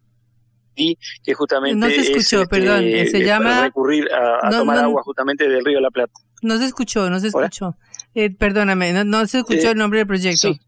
[1.23, 4.77] que justamente no se escuchó, es, perdón, este, se llama recurrir a, a no, tomar
[4.79, 6.13] no, agua justamente del río de la Plata.
[6.41, 7.77] No se escuchó, no se escuchó.
[8.15, 10.49] Eh, perdóname, no, no, se escuchó Eh, el nombre del proyecto.
[10.49, 10.61] sí.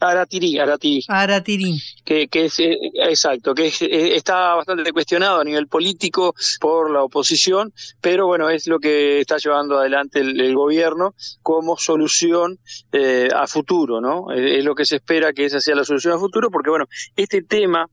[0.00, 1.04] Aratirí, Aratirí.
[1.08, 1.80] Aratirí.
[2.04, 6.90] Que, que es, eh, exacto, que es, eh, está bastante cuestionado a nivel político por
[6.90, 12.58] la oposición, pero bueno, es lo que está llevando adelante el, el gobierno como solución
[12.92, 14.32] eh, a futuro, ¿no?
[14.32, 16.86] Eh, es lo que se espera que esa sea la solución a futuro, porque bueno,
[17.16, 17.88] este tema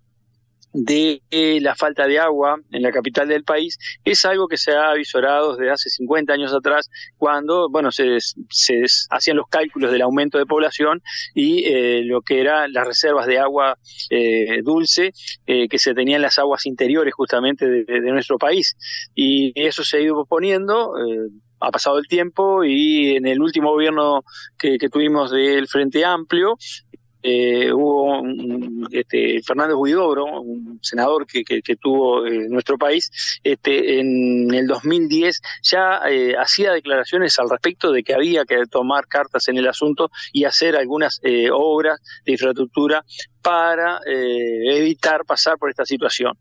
[0.73, 4.71] de eh, la falta de agua en la capital del país es algo que se
[4.71, 8.17] ha avisorado desde hace 50 años atrás cuando bueno se,
[8.49, 11.01] se hacían los cálculos del aumento de población
[11.33, 13.77] y eh, lo que eran las reservas de agua
[14.09, 15.13] eh, dulce
[15.45, 18.75] eh, que se tenían en las aguas interiores justamente de, nuestro país.
[19.15, 21.29] Y eso se ha ido posponiendo eh,
[21.61, 24.23] ha pasado el tiempo y en el último gobierno
[24.57, 26.57] que, que tuvimos del Frente Amplio
[27.21, 33.99] eh, hubo un, este, Fernández Huidobro, un senador que, que, tuvo eh, nuestro país, este,
[33.99, 39.47] en el 2010 ya eh, hacía declaraciones al respecto de que había que tomar cartas
[39.47, 43.03] en el asunto y hacer algunas eh, obras de infraestructura
[43.41, 46.33] para eh, evitar pasar por esta situación.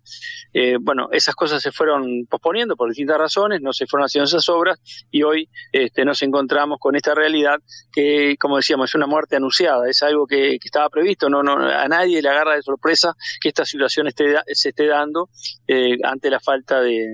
[0.52, 4.48] Eh, bueno, esas cosas se fueron posponiendo por distintas razones, no se fueron haciendo esas
[4.48, 4.78] obras
[5.10, 7.58] y hoy este, nos encontramos con esta realidad
[7.92, 11.52] que, como decíamos, es una muerte anunciada, es algo que, que estaba previsto, no, no,
[11.52, 15.28] a nadie le agarra de sorpresa que esta situación esté, se esté dando
[15.66, 17.06] eh, ante la falta de,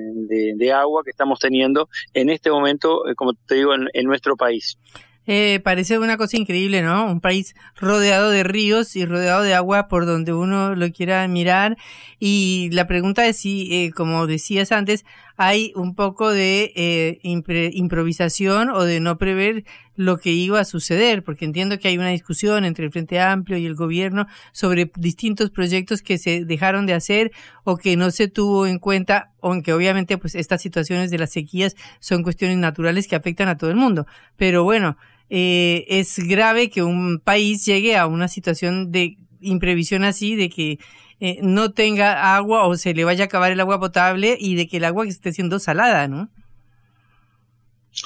[0.56, 4.36] de, agua que estamos teniendo en este momento, eh, como te digo, en, en nuestro
[4.36, 4.78] país.
[5.26, 7.06] Eh, parece una cosa increíble, ¿no?
[7.06, 11.76] Un país rodeado de ríos y rodeado de agua por donde uno lo quiera mirar.
[12.18, 15.04] Y la pregunta es si, eh, como decías antes,
[15.36, 19.64] hay un poco de eh, improvisación o de no prever
[19.96, 23.58] lo que iba a suceder, porque entiendo que hay una discusión entre el Frente Amplio
[23.58, 28.28] y el gobierno sobre distintos proyectos que se dejaron de hacer o que no se
[28.28, 33.16] tuvo en cuenta, aunque obviamente pues estas situaciones de las sequías son cuestiones naturales que
[33.16, 34.06] afectan a todo el mundo.
[34.36, 34.96] Pero bueno,
[35.30, 40.78] eh, es grave que un país llegue a una situación de imprevisión así, de que
[41.20, 44.66] eh, no tenga agua o se le vaya a acabar el agua potable y de
[44.66, 46.30] que el agua esté siendo salada, ¿no?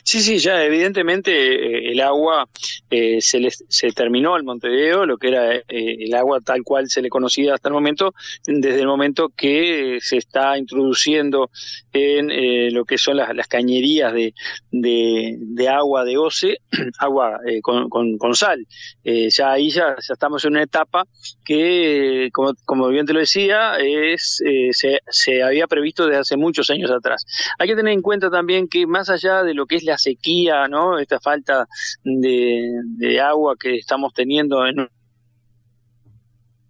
[0.05, 2.47] Sí, sí, ya evidentemente eh, el agua
[2.91, 6.91] eh, se, le, se terminó al Montevideo, lo que era eh, el agua tal cual
[6.91, 8.13] se le conocía hasta el momento,
[8.47, 11.51] desde el momento que se está introduciendo
[11.93, 14.35] en eh, lo que son las, las cañerías de,
[14.71, 16.59] de, de, agua de OCE,
[16.99, 18.67] agua eh, con, con, con, sal.
[19.05, 21.05] ya ahí ya, ya, estamos en una etapa
[21.47, 26.69] que, como, como bien te lo decía, es, se, se había previsto desde hace muchos
[26.69, 27.25] años atrás.
[27.59, 30.69] Hay que tener en cuenta también que más allá de lo que es la sequía,
[30.69, 30.99] ¿no?
[30.99, 31.67] Esta falta
[32.05, 34.89] de, de agua que estamos teniendo en un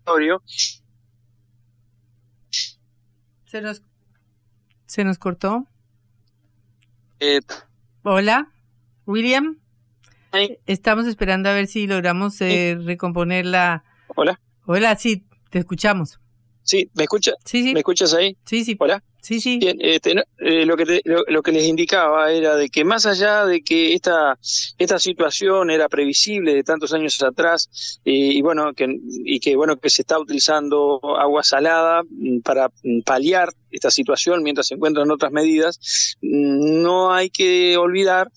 [0.04, 0.42] territorio.
[3.46, 3.82] Se nos,
[4.86, 5.66] se nos cortó.
[7.20, 7.40] Eh,
[8.02, 8.52] Hola,
[9.06, 9.58] William.
[10.66, 13.84] Estamos esperando a ver si logramos eh, recomponer la.
[14.14, 14.38] Hola.
[14.66, 16.20] Hola, sí, te escuchamos.
[16.62, 17.32] Sí, ¿me escucha?
[17.44, 17.72] Sí, sí.
[17.72, 18.36] ¿Me escuchas ahí?
[18.44, 18.76] Sí, sí.
[18.78, 19.02] Hola.
[19.20, 19.58] Sí, sí.
[19.58, 23.44] Bien, este, eh, lo, que te, lo, que les indicaba era de que más allá
[23.44, 28.86] de que esta, situación era previsible de tantos años atrás eh, y bueno que,
[29.24, 32.70] y que bueno que se está utilizando agua salada mm, para
[33.04, 38.30] paliar esta situación mientras se encuentran otras medidas, mm, no hay que olvidar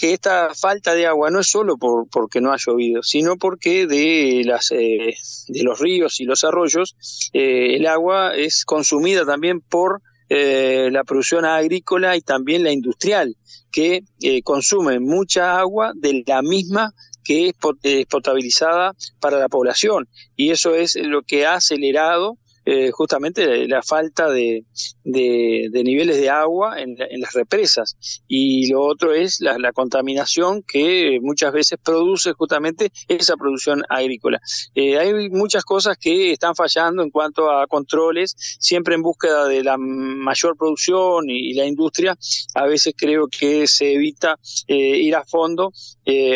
[0.00, 3.86] que esta falta de agua no es solo por, porque no ha llovido, sino porque
[3.86, 5.14] de, las, eh,
[5.46, 6.96] de los ríos y los arroyos
[7.34, 13.36] eh, el agua es consumida también por eh, la producción agrícola y también la industrial,
[13.70, 20.08] que eh, consume mucha agua de la misma que es potabilizada para la población.
[20.34, 22.38] Y eso es lo que ha acelerado
[22.72, 24.64] eh, justamente la falta de,
[25.02, 31.80] niveles de agua en, las represas y lo otro es la, contaminación que muchas veces
[31.82, 34.40] produce justamente esa producción agrícola.
[34.76, 39.64] Eh, hay muchas cosas que están fallando en cuanto a controles, siempre en búsqueda de
[39.64, 42.16] la mayor producción y, la industria.
[42.54, 44.36] A veces creo que se evita
[44.68, 45.72] eh, ir a fondo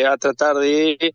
[0.09, 1.13] a tratar de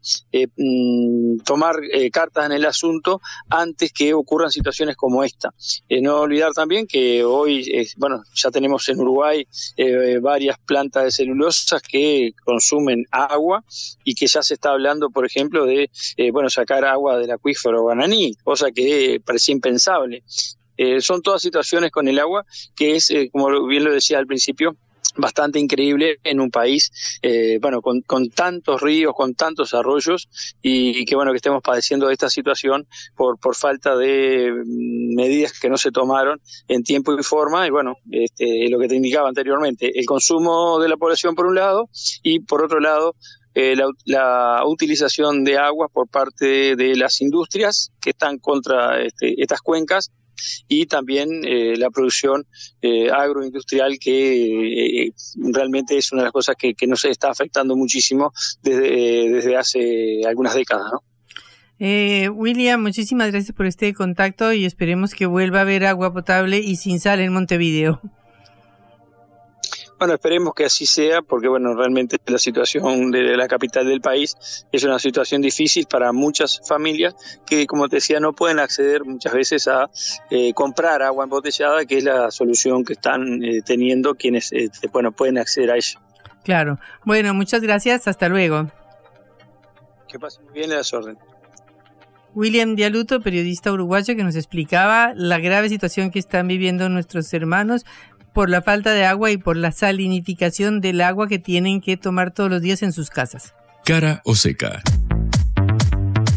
[0.57, 1.77] mm, tomar
[2.13, 5.53] cartas en el asunto antes que ocurran situaciones como esta.
[5.89, 9.47] Eh, no olvidar también que hoy, eh, bueno, ya tenemos en Uruguay
[9.77, 13.65] eh, varias plantas de celulosas que consumen agua
[14.05, 15.91] y que ya se está hablando, por ejemplo, de,
[16.33, 20.23] bueno, sacar agua del acuífero Guananí, cosa que parecía impensable.
[21.01, 22.45] son todas situaciones con el agua
[22.77, 24.77] que es, como bien lo decía al principio,
[25.17, 30.29] bastante increíble en un país, eh, bueno, con, tantos ríos, con tantos arroyos
[30.63, 32.87] y, que bueno que estemos padeciendo esta situación
[33.17, 37.71] por, por falta de mm, medidas que no se tomaron en tiempo y forma y
[37.71, 41.89] bueno, este, lo que te indicaba anteriormente, el consumo de la población por un lado
[42.23, 43.15] y por otro lado
[43.55, 43.75] eh,
[44.05, 50.13] la, utilización de agua por parte de las industrias que están contra este, estas cuencas
[50.69, 52.47] y también eh, la producción
[52.83, 57.77] eh, agroindustrial que eh, realmente es una de las cosas que, que nos está afectando
[57.77, 58.33] muchísimo
[58.63, 60.87] desde, desde hace algunas décadas.
[60.93, 61.03] ¿no?
[62.33, 66.77] William, muchísimas gracias por este contacto y esperemos que vuelva a haber agua potable y
[66.77, 68.01] sin sal en Montevideo.
[70.01, 74.65] Bueno, esperemos que así sea, porque bueno, realmente la situación de la capital del país
[74.73, 79.35] es una situación difícil para muchas familias que, como te decía, no pueden acceder muchas
[79.35, 79.91] veces a
[80.31, 85.13] eh, comprar agua embotellada, que es la solución que están eh, teniendo quienes, eh, bueno,
[85.13, 86.01] pueden acceder a ella.
[86.45, 86.79] Claro.
[87.05, 88.09] Bueno, muchas gracias.
[88.09, 88.71] Hasta luego.
[90.09, 91.23] Que pasen muy bien las órdenes.
[92.35, 97.85] William Dialuto, periodista uruguayo, que nos explicaba la grave situación que están viviendo nuestros hermanos
[98.33, 102.33] por la falta de agua y por la salinificación del agua que tienen que tomar
[102.33, 103.55] todos los días en sus casas.
[103.85, 104.83] Cara o seca.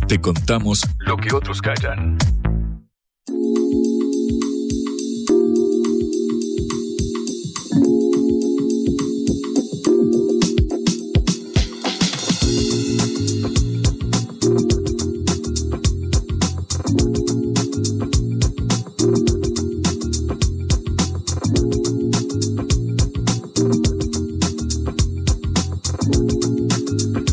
[0.07, 2.17] Te contamos lo que otros callan.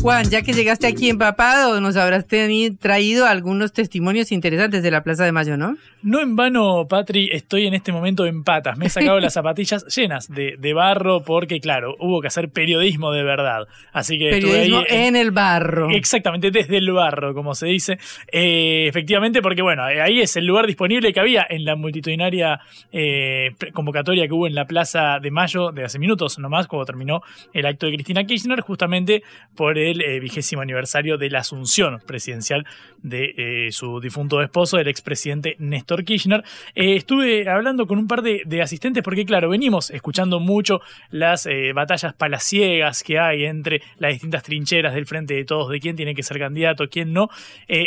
[0.01, 5.25] Juan, ya que llegaste aquí empapado, nos habrás traído algunos testimonios interesantes de la Plaza
[5.25, 5.77] de Mayo, ¿no?
[6.01, 8.75] No en vano, Patri, estoy en este momento en patas.
[8.75, 13.23] Me he sacado las zapatillas llenas de, barro porque, claro, hubo que hacer periodismo de
[13.23, 13.67] verdad.
[13.93, 15.91] Así que periodismo en, el barro.
[15.91, 17.99] Exactamente, desde el barro, como se dice.
[18.31, 22.59] Eh, efectivamente, porque, bueno, ahí es el lugar disponible que había en la multitudinaria
[22.91, 27.21] eh, convocatoria que hubo en la Plaza de Mayo de hace minutos nomás, cuando terminó
[27.53, 29.21] el acto de Cristina Kirchner, justamente
[29.55, 32.65] por el el eh, vigésimo aniversario de la asunción presidencial
[33.01, 36.43] de eh, su difunto esposo, el expresidente Néstor Kirchner.
[36.75, 42.13] Eh, estuve hablando con un par de, asistentes porque, claro, venimos escuchando mucho las batallas
[42.13, 46.21] palaciegas que hay entre las distintas trincheras del frente de todos, de quién tiene que
[46.21, 47.29] ser candidato, quién no.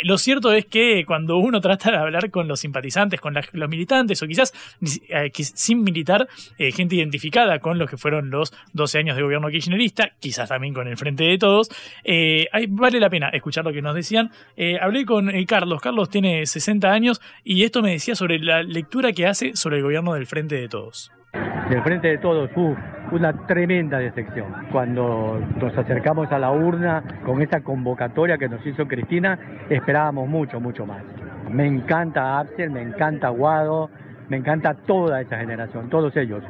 [0.03, 4.21] lo cierto es que cuando uno trata de hablar con los simpatizantes, con los militantes
[4.21, 4.53] o quizás
[5.31, 6.27] sin militar,
[6.57, 10.87] gente identificada con lo que fueron los 12 años de gobierno kirchnerista, quizás también con
[10.87, 11.69] el frente de todos,
[12.03, 14.31] eh, vale la pena escuchar lo que nos decían.
[14.55, 15.81] Eh, hablé con eh, Carlos.
[15.81, 19.83] Carlos tiene 60 años y esto me decía sobre la lectura que hace sobre el
[19.83, 21.11] gobierno del Frente de Todos.
[21.69, 22.75] Del Frente de Todos, fue
[23.11, 24.53] una tremenda decepción.
[24.71, 29.39] Cuando nos acercamos a la urna con esa convocatoria que nos hizo Cristina,
[29.69, 31.03] esperábamos mucho, mucho más.
[31.49, 33.89] Me encanta Axel, me encanta Guado,
[34.29, 36.43] me encanta toda esa generación, todos ellos.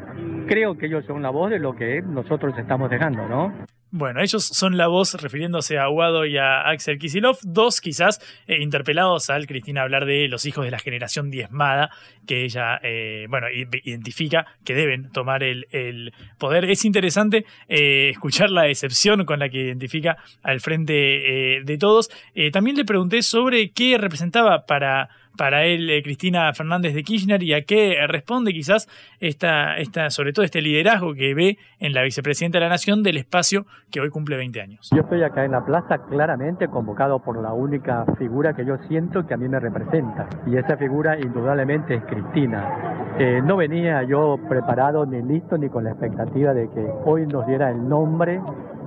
[0.47, 3.53] Creo que ellos son la voz de lo que nosotros estamos dejando, ¿no?
[3.97, 8.61] Bueno, ellos son la voz refiriéndose a Aguado y a Axel Kisilov, dos quizás eh,
[8.61, 11.91] interpelados al Cristina hablar de los hijos de la generación diezmada,
[12.27, 16.65] que ella, eh, bueno, identifica que deben tomar el, poder.
[16.65, 22.09] Es interesante eh, escuchar la decepción con la que identifica al frente de todos.
[22.51, 25.07] también le pregunté sobre qué representaba para
[25.37, 28.87] para él eh, Cristina Fernández de Kirchner y a qué responde quizás
[29.19, 33.17] esta, esta, sobre todo este liderazgo que ve en la vicepresidenta de la Nación del
[33.17, 34.89] espacio que hoy cumple 20 años.
[34.93, 39.25] Yo estoy acá en la plaza claramente convocado por la única figura que yo siento
[39.25, 43.13] que a mí me representa y esa figura indudablemente es Cristina.
[43.17, 47.47] Eh, no venía yo preparado ni listo ni con la expectativa de que hoy nos
[47.47, 48.41] diera el nombre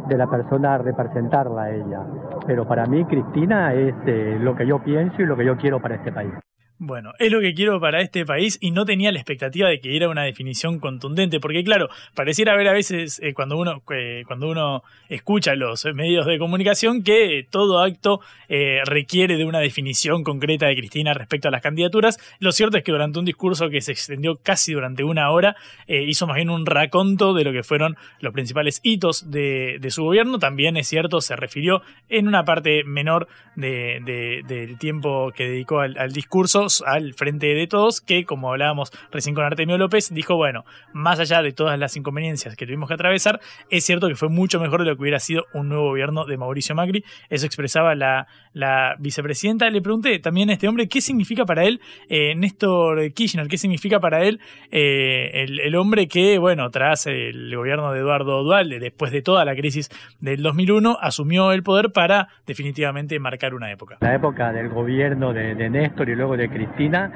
[0.09, 2.01] de la persona a representarla a ella.
[2.47, 5.81] Pero para mí Cristina es eh, lo que yo pienso y lo que yo quiero
[5.81, 6.33] para este país.
[6.81, 9.97] Bueno, es lo que quiero para este país y no tenía la expectativa de que
[9.97, 14.49] era una definición contundente, porque claro, pareciera haber a veces eh, cuando uno eh, cuando
[14.49, 20.67] uno escucha los medios de comunicación que todo acto eh, requiere de una definición concreta
[20.67, 22.17] de Cristina respecto a las candidaturas.
[22.39, 25.57] Lo cierto es que durante un discurso que se extendió casi durante una hora
[25.89, 30.39] hizo más bien un raconto de lo que fueron los principales hitos de, su gobierno.
[30.39, 33.27] También es cierto se refirió en una parte menor
[33.57, 39.45] del tiempo que dedicó al discurso al frente de todos, que como hablábamos recién con
[39.45, 43.41] Artemio López, dijo, bueno, más allá de todas las inconveniencias que tuvimos que atravesar,
[43.71, 46.37] es cierto que fue mucho mejor de lo que hubiera sido un nuevo gobierno de
[46.37, 47.05] Mauricio Macri.
[47.29, 49.71] Eso expresaba la, la vicepresidenta.
[49.71, 54.01] Le pregunté también a este hombre qué significa para él eh, Néstor Kirchner, qué significa
[54.01, 54.41] para él
[54.71, 59.55] eh, el, hombre que, bueno, tras el gobierno de Eduardo Dualde, después de toda la
[59.55, 59.91] crisis
[60.21, 63.99] del 2001, asumió el poder para definitivamente marcar una época.
[64.01, 66.49] La época del gobierno de, de Néstor y luego de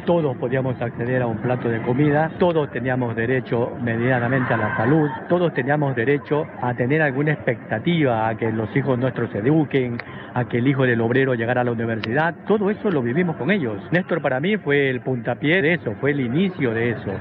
[0.06, 5.08] Todos podíamos acceder a un plato de comida, todos teníamos derecho medianamente a la salud,
[5.28, 9.98] todos teníamos derecho a tener alguna expectativa, a que los hijos nuestros se eduquen,
[10.34, 13.50] a que el hijo del obrero llegara a la universidad, todo eso lo vivimos con
[13.50, 13.80] ellos.
[13.90, 17.12] Néstor para mí fue el puntapié de eso, fue el inicio de eso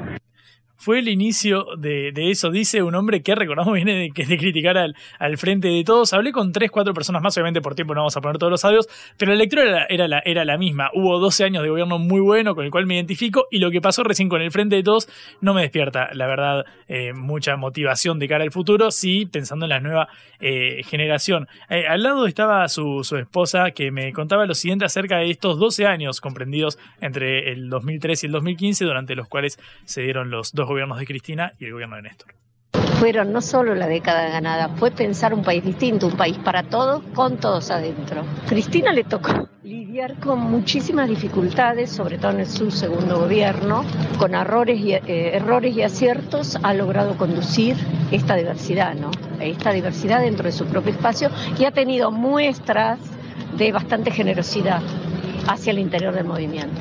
[0.82, 4.96] fue el inicio de, eso, dice un hombre que recordamos viene de, de criticar al,
[5.20, 6.12] al, frente de todos.
[6.12, 8.66] Hablé con tres, cuatro personas más, obviamente por tiempo no vamos a poner todos los
[8.66, 10.90] audios, pero la lectura era, era, la, era la misma.
[10.96, 13.80] Hubo 12 años de gobierno muy bueno con el cual me identifico y lo que
[13.80, 15.08] pasó recién con el frente de todos
[15.40, 19.70] no me despierta, la verdad, eh, mucha motivación de cara al futuro, sí pensando en
[19.70, 20.08] la nueva
[20.40, 21.48] eh, generación.
[21.70, 25.60] Eh, al lado estaba su, su esposa que me contaba lo siguiente acerca de estos
[25.60, 30.54] 12 años comprendidos entre el 2003 y el 2015, durante los cuales se dieron los
[30.54, 32.34] dos gobiernos de Cristina y el gobierno de Néstor.
[33.00, 37.04] Fueron no solo la década ganada, fue pensar un país distinto, un país para todos,
[37.14, 38.24] con todos adentro.
[38.48, 43.84] Cristina le tocó lidiar con muchísimas dificultades, sobre todo en su segundo gobierno,
[44.18, 47.76] con errores y, eh, errores y aciertos, ha logrado conducir
[48.12, 49.12] esta diversidad, ¿no?
[49.40, 53.00] Esta diversidad dentro de su propio espacio y ha tenido muestras
[53.58, 54.82] de bastante generosidad
[55.48, 56.80] hacia el interior del movimiento.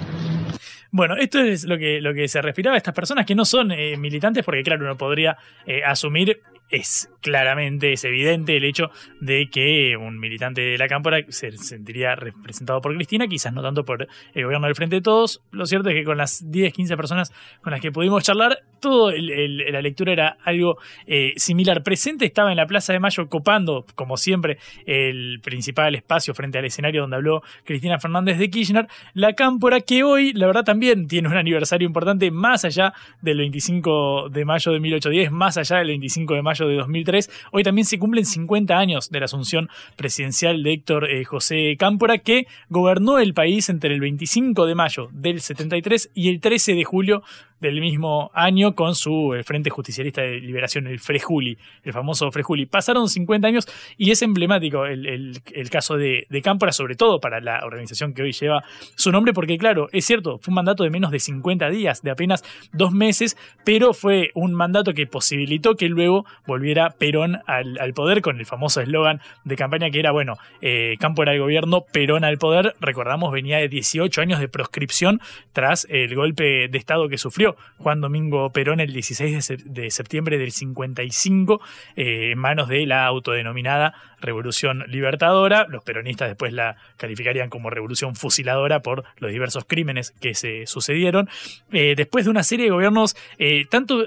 [0.92, 3.70] Bueno, esto es lo que, lo que se respiraba a estas personas que no son
[3.70, 5.36] eh, militantes, porque claro, uno podría
[5.66, 8.90] eh, asumir es claramente, es evidente el hecho
[9.20, 13.84] de que un militante de la Cámpora se sentiría representado por Cristina, quizás no tanto
[13.84, 15.42] por el gobierno del Frente de Todos.
[15.50, 19.12] Lo cierto es que con las 10, 15 personas con las que pudimos charlar, todo
[19.12, 21.82] la lectura era algo eh, similar.
[21.82, 26.64] Presente estaba en la Plaza de Mayo copando, como siempre, el principal espacio frente al
[26.64, 31.28] escenario donde habló Cristina Fernández de Kirchner, la Cámpora, que hoy, la verdad, también tiene
[31.28, 36.34] un aniversario importante más allá del 25 de mayo de 1810, más allá del 25
[36.34, 37.09] de mayo de 2003.
[37.52, 42.18] Hoy también se cumplen 50 años de la asunción presidencial de Héctor eh, José Cámpora,
[42.18, 46.84] que gobernó el país entre el 25 de mayo del 73 y el 13 de
[46.84, 47.22] julio
[47.60, 52.66] del mismo año con su el Frente Justicialista de Liberación, el Frejuli, el famoso Frejuli.
[52.66, 55.40] Pasaron 50 años y es emblemático el,
[55.70, 58.64] caso de, de, Cámpora, sobre todo para la organización que hoy lleva
[58.96, 62.10] su nombre, porque claro, es cierto, fue un mandato de menos de 50 días, de
[62.10, 62.42] apenas
[62.72, 68.38] dos meses, pero fue un mandato que posibilitó que luego volviera Perón al, poder con
[68.38, 72.74] el famoso eslogan de campaña que era, bueno, eh, Cámpora al gobierno, Perón al poder.
[72.80, 75.20] Recordamos, venía de 18 años de proscripción
[75.52, 80.52] tras el golpe de Estado que sufrió Juan Domingo Perón el 16 de septiembre del
[80.52, 81.60] 55
[81.96, 85.66] eh, en manos de la autodenominada Revolución Libertadora.
[85.68, 91.28] Los peronistas después la calificarían como revolución fusiladora por los diversos crímenes que se sucedieron.
[91.72, 94.06] Eh, después de una serie de gobiernos eh, tanto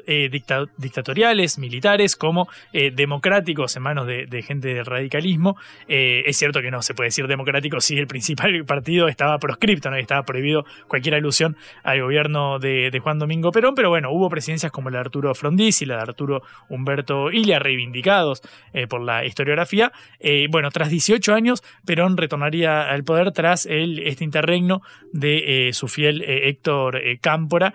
[0.77, 5.57] dictatoriales, militares, como democráticos en manos de, gente del radicalismo.
[5.87, 9.95] es cierto que no se puede decir democrático si el principal partido estaba proscripto, ¿no?
[9.95, 14.71] estaba prohibido cualquier alusión al gobierno de, de Juan Domingo Perón, pero bueno, hubo presidencias
[14.71, 18.41] como la de Arturo Frondizi, la de Arturo Humberto Ilia, reivindicados
[18.73, 19.91] eh, por la historiografía.
[20.19, 24.81] Eh, bueno, tras 18 años, Perón retornaría al poder tras el, este interregno
[25.11, 27.73] de eh, su fiel Héctor Cámpora.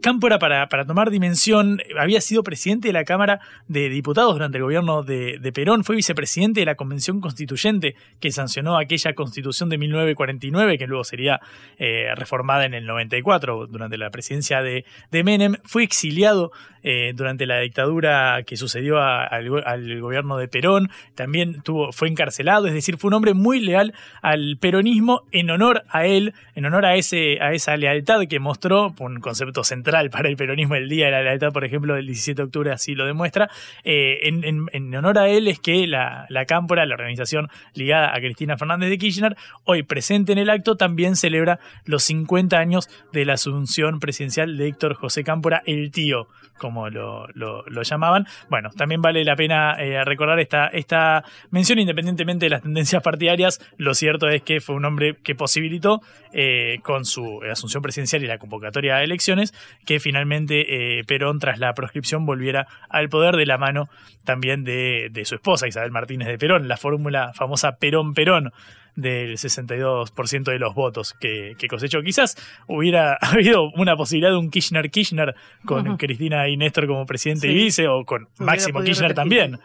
[0.00, 4.64] Cámpora, para, para, tomar dimensión, había sido presidente de la Cámara de Diputados durante el
[4.64, 10.78] gobierno de, Perón, fue vicepresidente de la Convención Constituyente que sancionó aquella constitución de 1949,
[10.78, 11.40] que luego sería
[11.78, 16.50] eh, reformada en el 94 durante la presidencia de, de Menem, fue exiliado
[16.82, 22.72] eh, durante la dictadura que sucedió al, gobierno de Perón, también tuvo, fue encarcelado, es
[22.72, 23.92] decir, fue un hombre muy leal
[24.22, 28.94] al peronismo en honor a él, en honor a, ese, a esa lealtad que mostró,
[28.98, 32.40] un concepto central para el peronismo el Día de la Lealtad, por ejemplo, del 17
[32.40, 33.50] de octubre así lo demuestra.
[33.84, 38.90] Eh, en, honor a él es que la, Cámpora, la organización ligada a Cristina Fernández
[38.90, 44.00] de Kirchner, hoy presente en el acto, también celebra los 50 años de la asunción
[44.00, 46.28] presidencial de Héctor José Cámpora, el tío,
[46.58, 48.26] como lo llamaban.
[48.48, 53.60] Bueno, también vale la pena eh, recordar esta, esta mención, independientemente de las tendencias partidarias.
[53.76, 56.00] Lo cierto es que fue un hombre que posibilitó,
[56.32, 59.52] eh, con su asunción presidencial y la convocatoria a elecciones,
[59.86, 63.88] que finalmente eh, Perón, tras la proscripción, volviera al poder de la mano
[64.24, 68.52] también de, de su esposa, Isabel Martínez de Perón, la fórmula famosa Perón-Perón
[68.96, 72.02] del 62% de los votos que, que cosechó.
[72.02, 75.96] Quizás hubiera habido una posibilidad de un Kirchner-Kirchner con.
[75.96, 77.52] Cristina y Néstor como presidente Sí.
[77.52, 79.58] y vice, o con Máximo Kirchner también.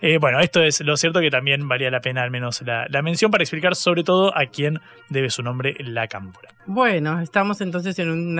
[0.00, 3.02] Eh, bueno, esto es lo cierto que también valía la pena al menos la, la
[3.02, 6.48] mención para explicar sobre todo a quién debe su nombre la cámpora.
[6.66, 8.38] Bueno, estamos entonces en un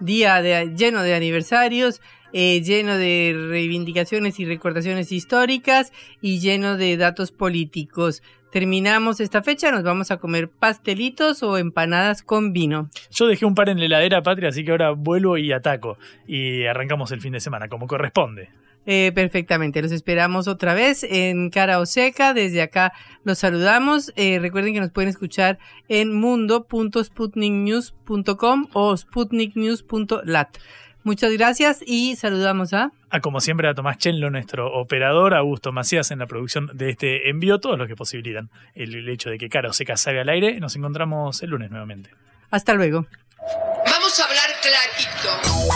[0.00, 2.00] día de- lleno de aniversarios,
[2.32, 8.22] eh, lleno de reivindicaciones y recordaciones históricas y lleno de datos políticos.
[8.52, 12.88] Terminamos esta fecha, nos vamos a comer pastelitos o empanadas con vino.
[13.10, 15.98] Yo dejé un par en la heladera, Patria, así que ahora vuelvo y ataco.
[16.26, 18.48] Y arrancamos el fin de semana, como corresponde.
[18.90, 22.32] Eh, perfectamente, los esperamos otra vez en Cara o Seca.
[22.32, 24.14] Desde acá los saludamos.
[24.16, 25.58] Eh, recuerden que nos pueden escuchar
[25.88, 30.56] en mundo.sputniknews.com o sputniknews.lat.
[31.02, 32.90] Muchas gracias y saludamos a...
[33.10, 36.88] A como siempre a Tomás Chenlo, nuestro operador, a Augusto Macías en la producción de
[36.88, 40.22] este envío, todos los que posibilitan el, el hecho de que Cara o Seca salga
[40.22, 40.60] al aire.
[40.60, 42.08] Nos encontramos el lunes nuevamente.
[42.50, 43.04] Hasta luego.
[43.84, 45.17] Vamos a hablar clarito.